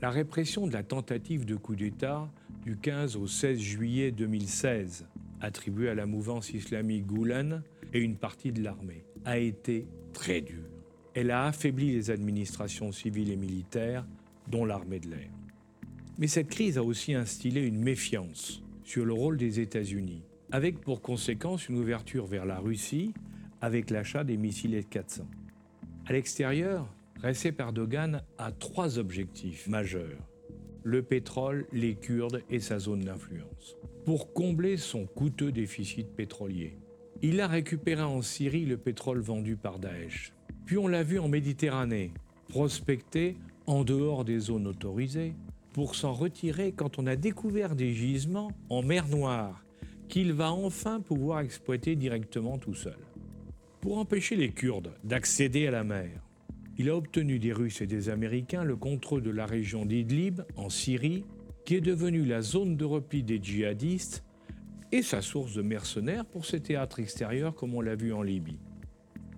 la 0.00 0.10
répression 0.10 0.66
de 0.66 0.72
la 0.72 0.82
tentative 0.82 1.44
de 1.44 1.56
coup 1.56 1.76
d'État 1.76 2.30
du 2.62 2.76
15 2.76 3.16
au 3.16 3.26
16 3.26 3.58
juillet 3.58 4.10
2016, 4.10 5.06
attribuée 5.40 5.88
à 5.88 5.94
la 5.94 6.06
mouvance 6.06 6.50
islamique 6.50 7.06
Goulen 7.06 7.62
et 7.92 8.00
une 8.00 8.16
partie 8.16 8.52
de 8.52 8.62
l'armée, 8.62 9.04
a 9.24 9.38
été 9.38 9.86
très 10.12 10.40
dure. 10.40 10.68
Elle 11.14 11.30
a 11.30 11.46
affaibli 11.46 11.92
les 11.92 12.10
administrations 12.10 12.92
civiles 12.92 13.30
et 13.30 13.36
militaires, 13.36 14.06
dont 14.48 14.64
l'armée 14.64 15.00
de 15.00 15.08
l'air. 15.08 15.30
Mais 16.18 16.26
cette 16.26 16.48
crise 16.48 16.78
a 16.78 16.82
aussi 16.82 17.14
instillé 17.14 17.62
une 17.62 17.78
méfiance 17.78 18.62
sur 18.84 19.04
le 19.04 19.12
rôle 19.12 19.36
des 19.36 19.60
États-Unis 19.60 20.22
avec 20.50 20.80
pour 20.80 21.02
conséquence 21.02 21.68
une 21.68 21.78
ouverture 21.78 22.26
vers 22.26 22.46
la 22.46 22.58
Russie 22.58 23.12
avec 23.60 23.90
l'achat 23.90 24.24
des 24.24 24.36
missiles 24.36 24.74
S-400. 24.74 25.22
À 26.06 26.12
l'extérieur, 26.12 26.92
Recep 27.22 27.60
Erdogan 27.60 28.22
a 28.38 28.52
trois 28.52 28.98
objectifs 28.98 29.66
majeurs 29.66 30.28
le 30.86 31.02
pétrole, 31.02 31.66
les 31.72 31.96
Kurdes 31.96 32.44
et 32.48 32.60
sa 32.60 32.78
zone 32.78 33.00
d'influence. 33.00 33.76
Pour 34.04 34.32
combler 34.32 34.76
son 34.76 35.04
coûteux 35.04 35.50
déficit 35.50 36.06
pétrolier, 36.14 36.78
il 37.22 37.40
a 37.40 37.48
récupéré 37.48 38.02
en 38.02 38.22
Syrie 38.22 38.66
le 38.66 38.76
pétrole 38.76 39.18
vendu 39.18 39.56
par 39.56 39.80
Daesh. 39.80 40.32
Puis 40.64 40.78
on 40.78 40.86
l'a 40.86 41.02
vu 41.02 41.18
en 41.18 41.26
Méditerranée, 41.26 42.12
prospecté 42.48 43.36
en 43.66 43.82
dehors 43.82 44.24
des 44.24 44.38
zones 44.38 44.68
autorisées, 44.68 45.34
pour 45.72 45.96
s'en 45.96 46.12
retirer 46.12 46.70
quand 46.70 47.00
on 47.00 47.08
a 47.08 47.16
découvert 47.16 47.74
des 47.74 47.92
gisements 47.92 48.52
en 48.70 48.84
mer 48.84 49.08
Noire 49.08 49.65
qu'il 50.08 50.32
va 50.32 50.52
enfin 50.52 51.00
pouvoir 51.00 51.40
exploiter 51.40 51.96
directement 51.96 52.58
tout 52.58 52.74
seul. 52.74 52.98
Pour 53.80 53.98
empêcher 53.98 54.36
les 54.36 54.50
Kurdes 54.50 54.92
d'accéder 55.04 55.66
à 55.66 55.70
la 55.70 55.84
mer, 55.84 56.26
il 56.78 56.90
a 56.90 56.96
obtenu 56.96 57.38
des 57.38 57.52
Russes 57.52 57.80
et 57.80 57.86
des 57.86 58.08
Américains 58.08 58.64
le 58.64 58.76
contrôle 58.76 59.22
de 59.22 59.30
la 59.30 59.46
région 59.46 59.86
d'Idlib, 59.86 60.42
en 60.56 60.68
Syrie, 60.68 61.24
qui 61.64 61.76
est 61.76 61.80
devenue 61.80 62.24
la 62.24 62.42
zone 62.42 62.76
de 62.76 62.84
repli 62.84 63.22
des 63.22 63.40
djihadistes 63.42 64.24
et 64.92 65.02
sa 65.02 65.22
source 65.22 65.54
de 65.54 65.62
mercenaires 65.62 66.24
pour 66.24 66.46
ses 66.46 66.60
théâtres 66.60 67.00
extérieurs 67.00 67.54
comme 67.54 67.74
on 67.74 67.80
l'a 67.80 67.96
vu 67.96 68.12
en 68.12 68.22
Libye. 68.22 68.58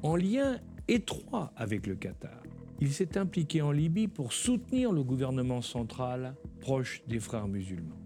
En 0.03 0.17
lien 0.17 0.59
étroit 0.89 1.53
avec 1.57 1.87
le 1.87 1.95
Qatar, 1.95 2.43
il 2.81 2.93
s'est 2.93 3.19
impliqué 3.19 3.63
en 3.63 3.73
Libye 3.73 4.09
pour 4.09 4.33
soutenir 4.33 4.93
le 4.93 5.03
gouvernement 5.03 5.63
central 5.63 6.35
proche 6.61 7.03
des 7.09 7.19
frères 7.19 7.49
musulmans. 7.49 7.98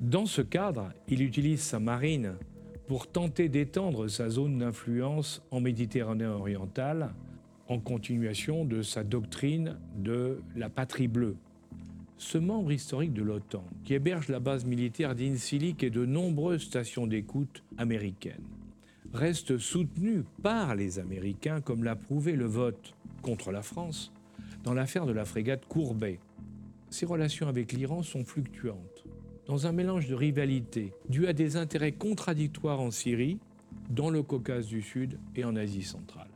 Dans 0.00 0.26
ce 0.26 0.42
cadre, 0.42 0.92
il 1.08 1.22
utilise 1.22 1.60
sa 1.60 1.80
marine 1.80 2.34
pour 2.86 3.08
tenter 3.08 3.48
d'étendre 3.48 4.06
sa 4.06 4.30
zone 4.30 4.58
d'influence 4.58 5.42
en 5.50 5.60
Méditerranée 5.60 6.24
orientale, 6.24 7.12
en 7.66 7.80
continuation 7.80 8.64
de 8.64 8.82
sa 8.82 9.02
doctrine 9.02 9.76
de 9.96 10.40
la 10.54 10.68
patrie 10.70 11.08
bleue. 11.08 11.34
Ce 12.16 12.38
membre 12.38 12.70
historique 12.70 13.12
de 13.12 13.22
l'OTAN, 13.22 13.64
qui 13.84 13.94
héberge 13.94 14.28
la 14.28 14.38
base 14.38 14.64
militaire 14.64 15.16
d'Insilic 15.16 15.82
et 15.82 15.90
de 15.90 16.06
nombreuses 16.06 16.62
stations 16.62 17.08
d'écoute 17.08 17.64
américaines, 17.76 18.46
reste 19.12 19.58
soutenu 19.58 20.22
par 20.44 20.76
les 20.76 21.00
Américains, 21.00 21.60
comme 21.60 21.82
l'a 21.82 21.96
prouvé 21.96 22.36
le 22.36 22.46
vote 22.46 22.94
contre 23.20 23.50
la 23.50 23.62
France 23.62 24.12
dans 24.62 24.74
l'affaire 24.74 25.06
de 25.06 25.12
la 25.12 25.24
frégate 25.24 25.66
Courbet. 25.66 26.20
Ses 26.88 27.04
relations 27.04 27.48
avec 27.48 27.72
l'Iran 27.72 28.04
sont 28.04 28.24
fluctuantes 28.24 28.97
dans 29.48 29.66
un 29.66 29.72
mélange 29.72 30.06
de 30.06 30.14
rivalité 30.14 30.92
dû 31.08 31.26
à 31.26 31.32
des 31.32 31.56
intérêts 31.56 31.92
contradictoires 31.92 32.80
en 32.80 32.90
Syrie, 32.90 33.38
dans 33.90 34.10
le 34.10 34.22
Caucase 34.22 34.66
du 34.66 34.82
Sud 34.82 35.18
et 35.34 35.44
en 35.44 35.56
Asie 35.56 35.82
centrale, 35.82 36.28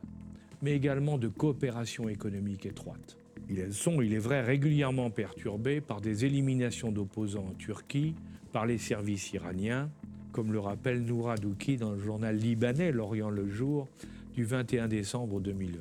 mais 0.63 0.75
également 0.75 1.19
de 1.19 1.27
coopération 1.27 2.09
économique 2.09 2.65
étroite. 2.65 3.17
Ils 3.49 3.71
sont, 3.71 4.01
il 4.01 4.13
est 4.13 4.19
vrai, 4.19 4.41
régulièrement 4.41 5.11
perturbés 5.11 5.79
par 5.79 6.01
des 6.01 6.25
éliminations 6.25 6.91
d'opposants 6.91 7.45
en 7.51 7.53
Turquie 7.53 8.15
par 8.51 8.65
les 8.65 8.79
services 8.79 9.31
iraniens, 9.33 9.89
comme 10.31 10.51
le 10.51 10.59
rappelle 10.59 11.03
Noura 11.03 11.37
Douki 11.37 11.77
dans 11.77 11.91
le 11.91 11.99
journal 11.99 12.35
libanais 12.35 12.91
L'Orient 12.91 13.29
le 13.29 13.47
jour 13.47 13.87
du 14.33 14.43
21 14.43 14.87
décembre 14.87 15.39
2001. 15.39 15.77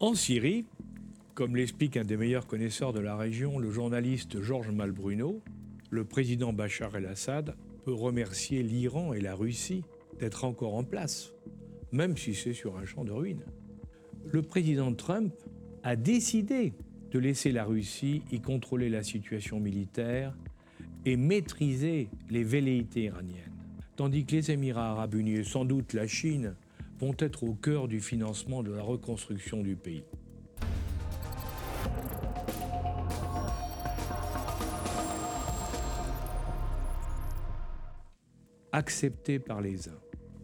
En 0.00 0.14
Syrie, 0.14 0.64
comme 1.34 1.54
l'explique 1.54 1.98
un 1.98 2.04
des 2.04 2.16
meilleurs 2.16 2.46
connaisseurs 2.46 2.94
de 2.94 3.00
la 3.00 3.16
région, 3.16 3.58
le 3.58 3.70
journaliste 3.70 4.40
Georges 4.40 4.70
Malbruno, 4.70 5.42
le 5.90 6.04
président 6.04 6.52
Bachar 6.52 6.96
el-Assad 6.96 7.54
peut 7.84 7.92
remercier 7.92 8.62
l'Iran 8.62 9.12
et 9.12 9.20
la 9.20 9.34
Russie 9.34 9.84
d'être 10.18 10.44
encore 10.44 10.74
en 10.74 10.84
place, 10.84 11.32
même 11.92 12.16
si 12.16 12.34
c'est 12.34 12.54
sur 12.54 12.76
un 12.76 12.84
champ 12.84 13.04
de 13.04 13.12
ruines. 13.12 13.44
Le 14.24 14.42
président 14.42 14.92
Trump 14.94 15.34
a 15.82 15.96
décidé 15.96 16.74
de 17.10 17.18
laisser 17.18 17.52
la 17.52 17.64
Russie 17.64 18.22
y 18.32 18.40
contrôler 18.40 18.88
la 18.88 19.02
situation 19.02 19.60
militaire 19.60 20.36
et 21.04 21.16
maîtriser 21.16 22.08
les 22.30 22.42
velléités 22.42 23.04
iraniennes 23.04 23.56
tandis 23.96 24.26
que 24.26 24.36
les 24.36 24.50
Émirats 24.50 24.90
arabes 24.90 25.14
unis 25.14 25.36
et 25.36 25.44
sans 25.44 25.64
doute 25.64 25.94
la 25.94 26.06
Chine 26.06 26.54
vont 27.00 27.14
être 27.18 27.42
au 27.44 27.54
cœur 27.54 27.88
du 27.88 28.00
financement 28.00 28.62
de 28.62 28.70
la 28.72 28.82
reconstruction 28.82 29.62
du 29.62 29.74
pays. 29.74 30.04
Accepté 38.76 39.38
par 39.38 39.62
les 39.62 39.88
uns, 39.88 39.98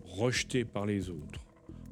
rejeté 0.07 0.65
par 0.65 0.87
les 0.87 1.11
autres, 1.11 1.45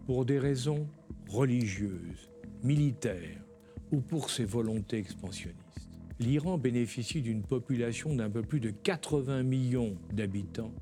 pour 0.07 0.25
des 0.25 0.39
raisons 0.39 0.89
religieuses, 1.29 2.31
militaires 2.63 3.45
ou 3.93 4.01
pour 4.01 4.31
ses 4.31 4.47
volontés 4.47 4.97
expansionnistes. 4.97 5.91
L'Iran 6.19 6.57
bénéficie 6.57 7.21
d'une 7.21 7.43
population 7.43 8.15
d'un 8.15 8.31
peu 8.31 8.41
plus 8.41 8.59
de 8.59 8.71
80 8.71 9.43
millions 9.43 9.99
d'habitants 10.15 10.73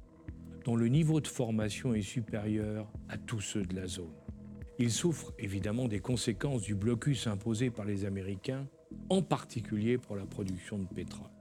dont 0.65 0.77
le 0.77 0.87
niveau 0.87 1.21
de 1.21 1.27
formation 1.27 1.93
est 1.93 2.03
supérieur 2.03 2.89
à 3.09 3.19
tous 3.19 3.41
ceux 3.41 3.65
de 3.65 3.75
la 3.75 3.89
zone. 3.89 4.15
Il 4.79 4.93
souffre 4.93 5.35
évidemment 5.41 5.89
des 5.89 5.99
conséquences 5.99 6.63
du 6.63 6.77
blocus 6.77 7.27
imposé 7.27 7.71
par 7.71 7.85
les 7.85 8.05
Américains, 8.05 8.69
en 9.11 9.23
particulier 9.23 9.99
pour 9.99 10.15
la 10.15 10.25
production 10.25 10.79
de 10.79 10.87
pétrole. 10.87 11.38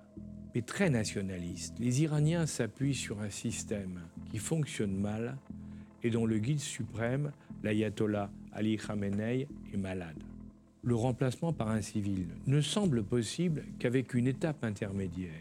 Très 0.65 0.89
nationaliste, 0.89 1.75
les 1.79 2.01
Iraniens 2.01 2.45
s'appuient 2.45 2.95
sur 2.95 3.21
un 3.21 3.29
système 3.29 3.99
qui 4.31 4.37
fonctionne 4.37 4.95
mal 4.95 5.37
et 6.03 6.09
dont 6.09 6.25
le 6.25 6.39
guide 6.39 6.59
suprême, 6.59 7.31
l'ayatollah 7.63 8.29
Ali 8.53 8.77
Khamenei, 8.77 9.47
est 9.73 9.77
malade. 9.77 10.17
Le 10.83 10.95
remplacement 10.95 11.53
par 11.53 11.69
un 11.69 11.81
civil 11.81 12.27
ne 12.47 12.61
semble 12.61 13.03
possible 13.03 13.65
qu'avec 13.77 14.13
une 14.13 14.27
étape 14.27 14.63
intermédiaire, 14.63 15.31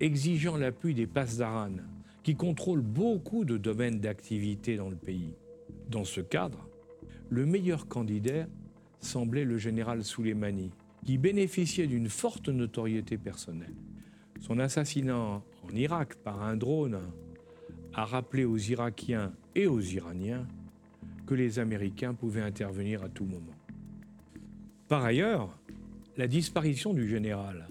exigeant 0.00 0.56
l'appui 0.56 0.94
des 0.94 1.06
Pasdaran, 1.06 1.76
qui 2.22 2.34
contrôle 2.34 2.80
beaucoup 2.80 3.44
de 3.44 3.56
domaines 3.56 4.00
d'activité 4.00 4.76
dans 4.76 4.90
le 4.90 4.96
pays. 4.96 5.34
Dans 5.90 6.04
ce 6.04 6.20
cadre, 6.20 6.68
le 7.30 7.46
meilleur 7.46 7.88
candidat 7.88 8.46
semblait 9.00 9.44
le 9.44 9.58
général 9.58 10.04
Soleimani, 10.04 10.70
qui 11.04 11.18
bénéficiait 11.18 11.86
d'une 11.86 12.08
forte 12.08 12.48
notoriété 12.48 13.16
personnelle. 13.16 13.74
Son 14.40 14.58
assassinat 14.58 15.16
en 15.16 15.42
Irak 15.74 16.16
par 16.16 16.42
un 16.42 16.56
drone 16.56 17.00
a 17.94 18.04
rappelé 18.04 18.44
aux 18.44 18.58
Irakiens 18.58 19.32
et 19.54 19.66
aux 19.66 19.80
Iraniens 19.80 20.46
que 21.26 21.34
les 21.34 21.58
Américains 21.58 22.14
pouvaient 22.14 22.42
intervenir 22.42 23.02
à 23.02 23.08
tout 23.08 23.24
moment. 23.24 23.54
Par 24.88 25.04
ailleurs, 25.04 25.58
la 26.16 26.28
disparition 26.28 26.94
du 26.94 27.08
général 27.08 27.66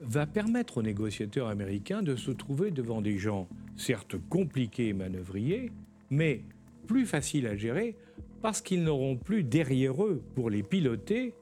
va 0.00 0.26
permettre 0.26 0.78
aux 0.78 0.82
négociateurs 0.82 1.48
américains 1.48 2.02
de 2.02 2.16
se 2.16 2.30
trouver 2.30 2.70
devant 2.70 3.00
des 3.00 3.18
gens 3.18 3.48
certes 3.76 4.16
compliqués 4.28 4.88
et 4.88 4.92
manœuvriers, 4.92 5.72
mais 6.10 6.42
plus 6.86 7.06
faciles 7.06 7.46
à 7.46 7.56
gérer 7.56 7.96
parce 8.42 8.60
qu'ils 8.60 8.84
n'auront 8.84 9.16
plus 9.16 9.42
derrière 9.42 10.02
eux 10.04 10.22
pour 10.34 10.50
les 10.50 10.62
piloter 10.62 11.34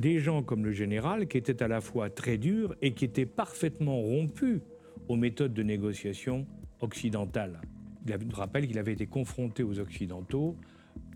des 0.00 0.18
gens 0.18 0.42
comme 0.42 0.64
le 0.64 0.72
général 0.72 1.28
qui 1.28 1.36
étaient 1.36 1.62
à 1.62 1.68
la 1.68 1.80
fois 1.80 2.10
très 2.10 2.38
durs 2.38 2.74
et 2.80 2.94
qui 2.94 3.04
étaient 3.04 3.26
parfaitement 3.26 4.00
rompus 4.00 4.60
aux 5.08 5.16
méthodes 5.16 5.54
de 5.54 5.62
négociation 5.62 6.46
occidentales. 6.80 7.60
Il 8.06 8.34
rappelle 8.34 8.66
qu'il 8.66 8.78
avait 8.78 8.94
été 8.94 9.06
confronté 9.06 9.62
aux 9.62 9.78
Occidentaux 9.78 10.56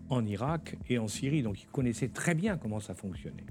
en 0.09 0.23
Irak 0.25 0.77
et 0.87 0.99
en 0.99 1.07
Syrie, 1.07 1.41
donc 1.41 1.63
il 1.63 1.67
connaissait 1.67 2.09
très 2.09 2.35
bien 2.35 2.57
comment 2.57 2.79
ça 2.79 2.93
fonctionnait. 2.93 3.45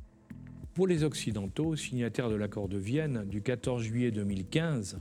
Pour 0.73 0.87
les 0.87 1.03
Occidentaux, 1.03 1.75
signataires 1.75 2.31
de 2.31 2.37
l'accord 2.37 2.69
de 2.69 2.79
Vienne 2.79 3.25
du 3.27 3.43
14 3.43 3.83
juillet 3.83 4.13
2015, 4.13 5.01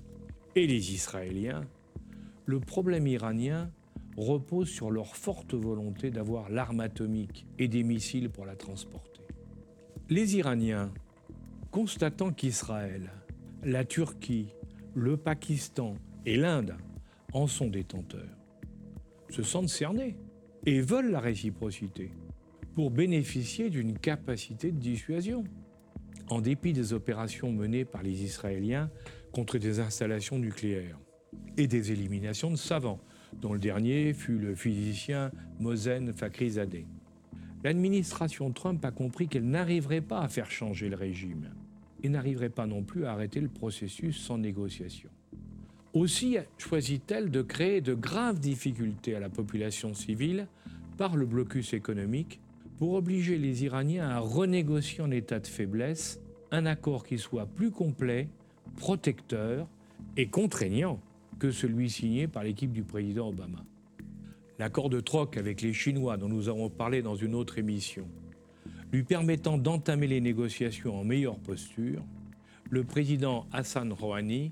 et 0.55 0.67
les 0.67 0.93
Israéliens, 0.93 1.65
le 2.45 2.59
problème 2.59 3.07
iranien 3.07 3.69
repose 4.17 4.69
sur 4.69 4.91
leur 4.91 5.15
forte 5.15 5.53
volonté 5.53 6.11
d'avoir 6.11 6.49
l'arme 6.49 6.79
atomique 6.79 7.45
et 7.57 7.67
des 7.67 7.83
missiles 7.83 8.29
pour 8.29 8.45
la 8.45 8.55
transporter. 8.55 9.12
Les 10.09 10.35
Iraniens, 10.35 10.91
constatant 11.71 12.33
qu'Israël, 12.33 13.09
la 13.63 13.85
Turquie, 13.85 14.49
le 14.95 15.15
Pakistan 15.15 15.95
et 16.25 16.35
l'Inde 16.35 16.75
en 17.31 17.47
sont 17.47 17.67
détenteurs, 17.67 18.37
se 19.29 19.43
sentent 19.43 19.69
cernés 19.69 20.17
et 20.65 20.81
veulent 20.81 21.11
la 21.11 21.21
réciprocité 21.21 22.11
pour 22.75 22.91
bénéficier 22.91 23.69
d'une 23.69 23.97
capacité 23.97 24.71
de 24.71 24.79
dissuasion. 24.79 25.45
En 26.29 26.41
dépit 26.41 26.73
des 26.73 26.91
opérations 26.91 27.51
menées 27.51 27.85
par 27.85 28.03
les 28.03 28.23
Israéliens 28.23 28.89
contre 29.31 29.57
des 29.57 29.79
installations 29.79 30.37
nucléaires, 30.37 30.99
et 31.57 31.67
des 31.67 31.91
éliminations 31.91 32.51
de 32.51 32.55
savants, 32.55 32.99
dont 33.33 33.53
le 33.53 33.59
dernier 33.59 34.13
fut 34.13 34.37
le 34.37 34.55
physicien 34.55 35.31
Mosen 35.59 36.13
Fakhrizadeh. 36.13 36.85
L'administration 37.63 38.51
Trump 38.51 38.83
a 38.83 38.91
compris 38.91 39.27
qu'elle 39.27 39.49
n'arriverait 39.49 40.01
pas 40.01 40.19
à 40.19 40.27
faire 40.27 40.51
changer 40.51 40.89
le 40.89 40.97
régime 40.97 41.49
et 42.03 42.09
n'arriverait 42.09 42.49
pas 42.49 42.67
non 42.67 42.83
plus 42.83 43.05
à 43.05 43.13
arrêter 43.13 43.39
le 43.39 43.47
processus 43.47 44.17
sans 44.17 44.37
négociation. 44.37 45.09
Aussi 45.93 46.37
choisit-elle 46.57 47.31
de 47.31 47.41
créer 47.41 47.79
de 47.79 47.93
graves 47.93 48.39
difficultés 48.39 49.15
à 49.15 49.19
la 49.19 49.29
population 49.29 49.93
civile 49.93 50.47
par 50.97 51.15
le 51.15 51.25
blocus 51.25 51.73
économique 51.73 52.41
pour 52.79 52.93
obliger 52.93 53.37
les 53.37 53.63
Iraniens 53.63 54.09
à 54.09 54.19
renégocier 54.19 55.01
en 55.01 55.11
état 55.11 55.39
de 55.39 55.47
faiblesse 55.47 56.19
un 56.51 56.65
accord 56.65 57.05
qui 57.05 57.17
soit 57.17 57.45
plus 57.45 57.71
complet, 57.71 58.27
protecteur 58.75 59.67
et 60.17 60.27
contraignant 60.27 60.99
que 61.39 61.51
celui 61.51 61.89
signé 61.89 62.27
par 62.27 62.43
l'équipe 62.43 62.71
du 62.71 62.83
président 62.83 63.29
Obama. 63.29 63.63
L'accord 64.59 64.89
de 64.89 64.99
troc 64.99 65.37
avec 65.37 65.61
les 65.61 65.73
Chinois, 65.73 66.17
dont 66.17 66.29
nous 66.29 66.47
avons 66.47 66.69
parlé 66.69 67.01
dans 67.01 67.15
une 67.15 67.33
autre 67.33 67.57
émission, 67.57 68.07
lui 68.91 69.03
permettant 69.03 69.57
d'entamer 69.57 70.07
les 70.07 70.21
négociations 70.21 70.99
en 70.99 71.03
meilleure 71.03 71.39
posture, 71.39 72.03
le 72.69 72.83
président 72.83 73.47
Hassan 73.51 73.91
Rouhani 73.91 74.51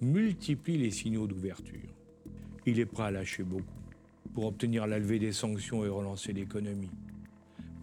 multiplie 0.00 0.78
les 0.78 0.90
signaux 0.90 1.26
d'ouverture. 1.26 1.94
Il 2.66 2.80
est 2.80 2.86
prêt 2.86 3.04
à 3.04 3.10
lâcher 3.10 3.44
beaucoup 3.44 3.66
pour 4.34 4.46
obtenir 4.46 4.86
la 4.86 4.98
levée 4.98 5.20
des 5.20 5.32
sanctions 5.32 5.84
et 5.84 5.88
relancer 5.88 6.32
l'économie. 6.32 6.90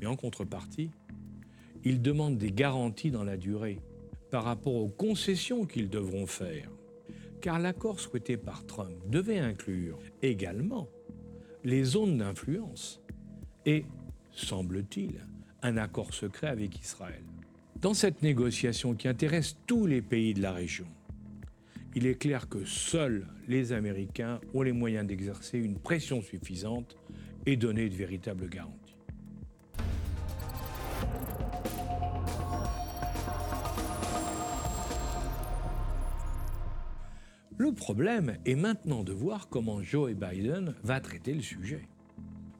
Mais 0.02 0.08
en 0.08 0.16
contrepartie, 0.16 0.92
il 1.86 2.02
demande 2.02 2.38
des 2.38 2.52
garanties 2.52 3.12
dans 3.12 3.24
la 3.24 3.38
durée 3.38 3.80
par 4.30 4.44
rapport 4.44 4.76
aux 4.76 4.90
concessions 4.90 5.66
qu'ils 5.66 5.90
devront 5.90 6.28
faire 6.28 6.70
car 7.44 7.60
l'accord 7.60 8.00
souhaité 8.00 8.38
par 8.38 8.66
Trump 8.66 8.96
devait 9.08 9.40
inclure 9.40 10.00
également 10.22 10.88
les 11.64 11.84
zones 11.84 12.18
d'influence 12.18 13.02
et, 13.66 13.86
semble-t-il, 14.32 15.26
un 15.62 15.78
accord 15.78 16.14
secret 16.14 16.48
avec 16.48 16.80
Israël. 16.80 17.24
Dans 17.80 17.94
cette 17.94 18.22
négociation 18.22 18.94
qui 18.94 19.08
intéresse 19.08 19.58
tous 19.66 19.86
les 19.86 20.02
pays 20.02 20.34
de 20.34 20.42
la 20.42 20.52
région, 20.52 20.88
il 21.96 22.06
est 22.08 22.16
clair 22.16 22.50
que 22.50 22.66
seuls 22.66 23.28
les 23.48 23.72
Américains 23.72 24.42
ont 24.54 24.62
les 24.62 24.72
moyens 24.72 25.06
d'exercer 25.06 25.60
une 25.60 25.78
pression 25.78 26.22
suffisante 26.22 26.98
et 27.46 27.56
donner 27.56 27.90
de 27.90 27.96
véritables 27.96 28.50
garanties. 28.50 28.83
Le 37.58 37.72
problème 37.72 38.38
est 38.46 38.56
maintenant 38.56 39.04
de 39.04 39.14
voir 39.14 39.48
comment 39.48 39.84
Joe 39.84 40.14
Biden 40.14 40.74
va 40.84 41.00
traiter 41.00 41.36
le 41.36 41.42
sujet. 41.42 41.88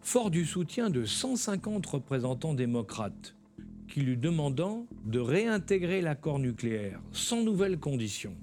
Fort 0.02 0.30
du 0.30 0.46
soutien 0.46 0.92
de 0.92 1.04
150 1.04 1.84
représentants 1.86 2.54
démocrates 2.54 3.36
qui 3.88 4.02
lui 4.02 4.18
demandant 4.18 4.86
de 5.06 5.20
réintégrer 5.20 6.02
l'accord 6.02 6.38
nucléaire 6.38 7.02
sans 7.12 7.44
nouvelles 7.44 7.80
conditions, 7.80 8.36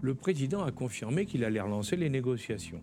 le 0.00 0.14
président 0.14 0.64
a 0.64 0.72
confirmé 0.72 1.26
qu'il 1.26 1.44
allait 1.44 1.60
relancer 1.60 1.96
les 1.96 2.08
négociations. 2.08 2.82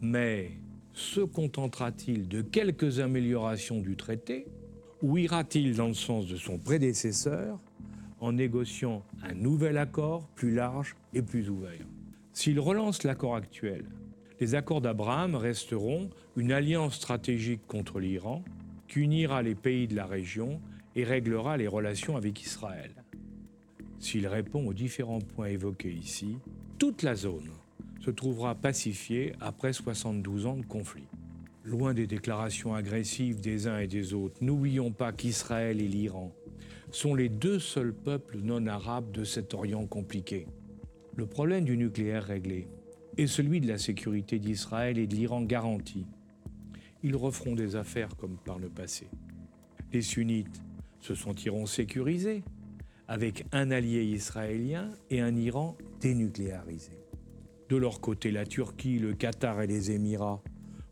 Mais 0.00 0.52
se 0.94 1.20
contentera-t-il 1.20 2.28
de 2.28 2.40
quelques 2.40 3.00
améliorations 3.00 3.80
du 3.80 3.94
traité 3.94 4.46
ou 5.02 5.18
ira-t-il 5.18 5.76
dans 5.76 5.88
le 5.88 5.94
sens 5.94 6.26
de 6.26 6.36
son 6.36 6.58
prédécesseur 6.58 7.60
en 8.20 8.32
négociant 8.32 9.04
un 9.22 9.34
nouvel 9.34 9.76
accord 9.76 10.26
plus 10.34 10.54
large 10.54 10.96
et 11.12 11.20
plus 11.22 11.50
ouvert? 11.50 11.86
S'il 12.40 12.60
relance 12.60 13.02
l'accord 13.02 13.34
actuel, 13.34 13.84
les 14.38 14.54
accords 14.54 14.80
d'Abraham 14.80 15.34
resteront 15.34 16.08
une 16.36 16.52
alliance 16.52 16.94
stratégique 16.94 17.66
contre 17.66 17.98
l'Iran 17.98 18.44
qui 18.86 19.00
unira 19.00 19.42
les 19.42 19.56
pays 19.56 19.88
de 19.88 19.96
la 19.96 20.06
région 20.06 20.60
et 20.94 21.02
réglera 21.02 21.56
les 21.56 21.66
relations 21.66 22.16
avec 22.16 22.40
Israël. 22.40 22.92
S'il 23.98 24.28
répond 24.28 24.64
aux 24.68 24.72
différents 24.72 25.18
points 25.18 25.48
évoqués 25.48 25.90
ici, 25.90 26.36
toute 26.78 27.02
la 27.02 27.16
zone 27.16 27.50
se 27.98 28.12
trouvera 28.12 28.54
pacifiée 28.54 29.32
après 29.40 29.72
72 29.72 30.46
ans 30.46 30.58
de 30.58 30.64
conflit. 30.64 31.08
Loin 31.64 31.92
des 31.92 32.06
déclarations 32.06 32.72
agressives 32.72 33.40
des 33.40 33.66
uns 33.66 33.80
et 33.80 33.88
des 33.88 34.14
autres, 34.14 34.36
n'oublions 34.44 34.92
pas 34.92 35.10
qu'Israël 35.10 35.80
et 35.80 35.88
l'Iran 35.88 36.32
sont 36.92 37.16
les 37.16 37.30
deux 37.30 37.58
seuls 37.58 37.92
peuples 37.92 38.38
non 38.38 38.68
arabes 38.68 39.10
de 39.10 39.24
cet 39.24 39.54
Orient 39.54 39.86
compliqué. 39.86 40.46
Le 41.18 41.26
problème 41.26 41.64
du 41.64 41.76
nucléaire 41.76 42.22
réglé 42.22 42.68
et 43.16 43.26
celui 43.26 43.60
de 43.60 43.66
la 43.66 43.76
sécurité 43.76 44.38
d'Israël 44.38 44.98
et 44.98 45.08
de 45.08 45.16
l'Iran 45.16 45.42
garanti. 45.42 46.06
Ils 47.02 47.16
referont 47.16 47.56
des 47.56 47.74
affaires 47.74 48.16
comme 48.16 48.36
par 48.36 48.60
le 48.60 48.68
passé. 48.68 49.08
Les 49.92 50.00
sunnites 50.00 50.62
se 51.00 51.16
sentiront 51.16 51.66
sécurisés 51.66 52.44
avec 53.08 53.46
un 53.50 53.72
allié 53.72 54.04
israélien 54.04 54.92
et 55.10 55.20
un 55.20 55.34
Iran 55.34 55.76
dénucléarisé. 56.00 57.00
De 57.68 57.76
leur 57.76 58.00
côté, 58.00 58.30
la 58.30 58.46
Turquie, 58.46 59.00
le 59.00 59.12
Qatar 59.12 59.60
et 59.60 59.66
les 59.66 59.90
Émirats 59.90 60.40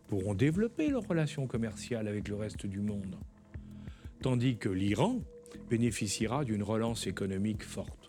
pourront 0.09 0.35
développer 0.35 0.89
leurs 0.89 1.07
relations 1.07 1.47
commerciales 1.47 2.09
avec 2.09 2.27
le 2.27 2.35
reste 2.35 2.67
du 2.67 2.81
monde, 2.81 3.17
tandis 4.23 4.57
que 4.57 4.71
l'Iran 4.71 5.21
bénéficiera 5.71 6.45
d'une 6.45 6.65
relance 6.65 7.07
économique 7.07 7.63
forte. 7.63 8.06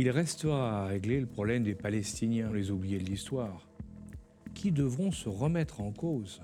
Il 0.00 0.10
restera 0.10 0.84
à 0.84 0.86
régler 0.86 1.18
le 1.18 1.26
problème 1.26 1.64
des 1.64 1.74
Palestiniens, 1.74 2.52
les 2.52 2.70
oubliés 2.70 3.00
de 3.00 3.04
l'histoire, 3.04 3.68
qui 4.54 4.70
devront 4.70 5.10
se 5.10 5.28
remettre 5.28 5.80
en 5.80 5.90
cause 5.90 6.40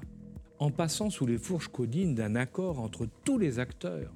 en 0.59 0.73
passant 0.73 1.09
sous 1.09 1.25
les 1.25 1.39
fourches 1.39 1.69
codines 1.69 2.17
d'un 2.17 2.35
accord 2.35 2.81
entre 2.81 3.07
tous 3.25 3.39
les 3.39 3.61
acteurs 3.61 4.13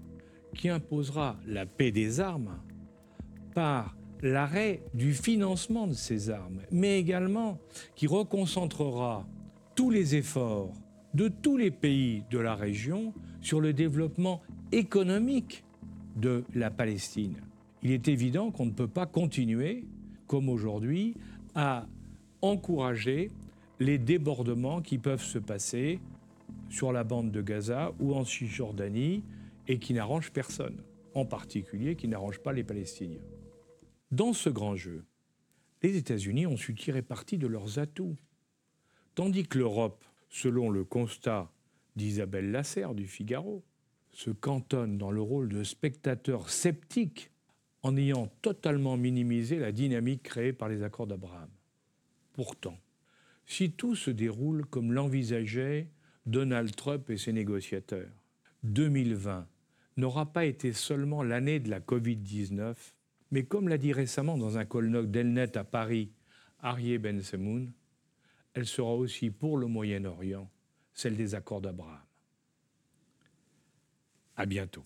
qui 0.56 0.68
imposera 0.68 1.36
la 1.46 1.66
paix 1.66 1.92
des 1.92 2.18
armes 2.18 2.58
par 3.54 3.96
l'arrêt 4.22 4.82
du 4.92 5.14
financement 5.14 5.86
de 5.86 5.92
ces 5.92 6.30
armes, 6.30 6.62
mais 6.72 6.98
également 6.98 7.60
qui 7.94 8.08
reconcentrera 8.08 9.24
tous 9.76 9.90
les 9.90 10.16
efforts 10.16 10.72
de 11.14 11.28
tous 11.28 11.56
les 11.56 11.70
pays 11.70 12.24
de 12.30 12.38
la 12.38 12.56
région 12.56 13.14
sur 13.40 13.60
le 13.60 13.72
développement 13.72 14.42
économique 14.72 15.64
de 16.16 16.44
la 16.54 16.70
Palestine. 16.70 17.36
Il 17.82 17.92
est 17.92 18.08
évident 18.08 18.50
qu'on 18.50 18.66
ne 18.66 18.72
peut 18.72 18.88
pas 18.88 19.06
continuer, 19.06 19.84
comme 20.26 20.48
aujourd'hui, 20.48 21.14
à 21.54 21.86
encourager 22.42 23.30
les 23.80 23.98
débordements 23.98 24.82
qui 24.82 24.98
peuvent 24.98 25.22
se 25.22 25.38
passer 25.38 26.00
sur 26.68 26.92
la 26.92 27.04
bande 27.04 27.30
de 27.30 27.42
Gaza 27.42 27.92
ou 28.00 28.14
en 28.14 28.24
Cisjordanie 28.24 29.22
et 29.68 29.78
qui 29.78 29.94
n'arrangent 29.94 30.32
personne, 30.32 30.82
en 31.14 31.24
particulier 31.24 31.94
qui 31.94 32.08
n'arrangent 32.08 32.40
pas 32.40 32.52
les 32.52 32.64
Palestiniens. 32.64 33.22
Dans 34.10 34.32
ce 34.32 34.50
grand 34.50 34.74
jeu, 34.74 35.04
les 35.82 35.96
États-Unis 35.96 36.46
ont 36.46 36.56
su 36.56 36.74
tirer 36.74 37.02
parti 37.02 37.38
de 37.38 37.46
leurs 37.46 37.78
atouts, 37.78 38.16
tandis 39.14 39.46
que 39.46 39.58
l'Europe, 39.58 40.04
selon 40.28 40.70
le 40.70 40.84
constat 40.84 41.50
d'Isabelle 41.94 42.50
Lasserre 42.50 42.94
du 42.94 43.06
Figaro, 43.06 43.64
se 44.10 44.30
cantonne 44.30 44.98
dans 44.98 45.10
le 45.10 45.20
rôle 45.20 45.48
de 45.48 45.62
spectateur 45.62 46.50
sceptique 46.50 47.30
en 47.82 47.96
ayant 47.96 48.26
totalement 48.42 48.96
minimisé 48.96 49.58
la 49.58 49.72
dynamique 49.72 50.22
créée 50.22 50.52
par 50.52 50.68
les 50.68 50.82
accords 50.82 51.06
d'Abraham. 51.06 51.48
Pourtant, 52.32 52.78
si 53.46 53.72
tout 53.72 53.94
se 53.94 54.10
déroule 54.10 54.66
comme 54.66 54.92
l'envisageaient 54.92 55.88
Donald 56.26 56.74
Trump 56.74 57.08
et 57.10 57.16
ses 57.16 57.32
négociateurs, 57.32 58.10
2020 58.64 59.46
n'aura 59.96 60.32
pas 60.32 60.44
été 60.44 60.72
seulement 60.72 61.22
l'année 61.22 61.60
de 61.60 61.70
la 61.70 61.80
Covid-19, 61.80 62.74
mais 63.30 63.44
comme 63.44 63.68
l'a 63.68 63.78
dit 63.78 63.92
récemment 63.92 64.38
dans 64.38 64.58
un 64.58 64.64
colloque 64.64 65.10
d'Elnet 65.10 65.56
à 65.56 65.64
Paris 65.64 66.10
Arié 66.60 66.98
Ben 66.98 67.20
Semoun, 67.22 67.72
elle 68.54 68.66
sera 68.66 68.94
aussi 68.94 69.30
pour 69.30 69.56
le 69.56 69.66
Moyen-Orient 69.66 70.50
celle 70.92 71.16
des 71.16 71.34
accords 71.34 71.60
d'Abraham. 71.60 72.02
À 74.36 74.46
bientôt. 74.46 74.84